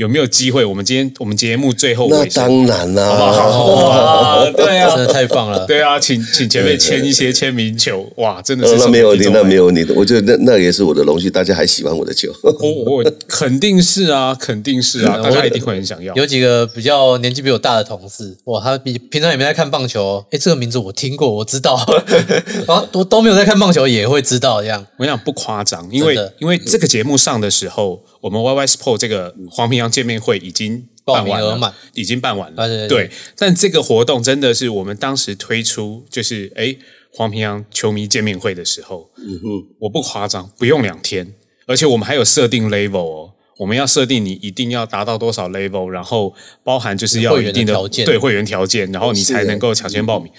[0.00, 0.64] 有没有机会？
[0.64, 5.66] 我们今天我们节目最后那当然啦、哇，对啊，真的太棒了。
[5.66, 9.92] 对啊，请请前辈签一些签名球，哇，真的是呃那没有问题，那没有，有问题的。
[9.94, 12.32] 我觉得那那也是我的荣幸，大家还喜欢我的球。
[12.42, 16.14] 我我肯定是啊，肯定是啊，大家一定会很想要。
[16.14, 21.78] 有几个比较年纪比我大的同事，哇，他比平常也没在看棒球，诶，这个名字我听过，我知道，
[22.66, 24.86] 然后都都没有在看棒球，也会知道这样。
[24.96, 32.62] 我想不夸张，因为因为这个节目上的时候，我们 YY Sport 这个黄平洋见面会已经办完了报名额满，已经办完了。
[32.62, 36.76] 啊对对对对，但这个活动真的是我们当时推出，就是哎
[37.12, 41.34] 黄平洋球迷见面会的时候，嗯哼，我不夸张，不用两天，
[41.66, 43.32] 而且我们还有设定 level 哦。
[43.58, 50.32] 我们要设定你一定要达到多少 level，然后包含就是要一定的条件对会员条件，然后你才能够抢先报名。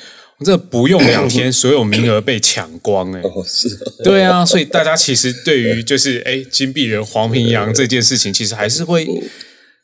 [0.44, 9.08] 这不用两天，所有名额被抢光哎、哦，是啊，对啊，所以大家其实对于就是哎金币人黄平阳这件事情，其实还是会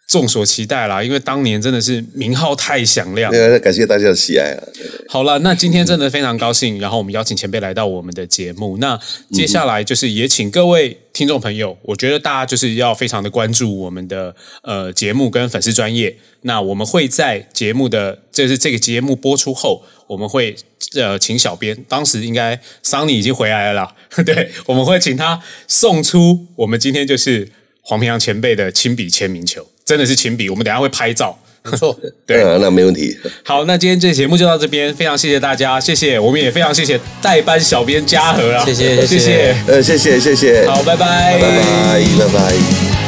[0.07, 3.29] 众所期待啦，因为当年真的是名号太响亮。
[3.29, 4.63] 对感谢大家的喜爱啊。
[4.73, 8.77] 对对好了，那今天真的非常高兴，然后我们邀请前辈来到我们的节目。
[8.77, 8.97] 那
[9.33, 16.17] 接下来就是也请各位听众朋友，我觉得大家就是要非常的关注我们的呃节目跟粉丝专业。
[16.43, 20.55] 那我们会在节目的就是这个节目播出后，我们会
[20.93, 23.95] 呃请小编，当时应该桑尼已经回来了啦，
[24.25, 27.49] 对，我们会请他送出我们今天就是
[27.81, 31.35] 黄平阳前辈的亲笔签名球，真的是情比，我们等一下会拍照。
[31.63, 32.43] 没错，对。
[32.43, 33.17] 啊，那没问题。
[33.43, 39.07] 好，那今天这节目就到这边，非常谢谢大家，谢谢，我们也非常谢谢代班小编嘉禾啊，谢谢谢谢。
[39.07, 43.06] 谢谢，呃，谢谢谢谢，好，拜拜，拜拜拜拜。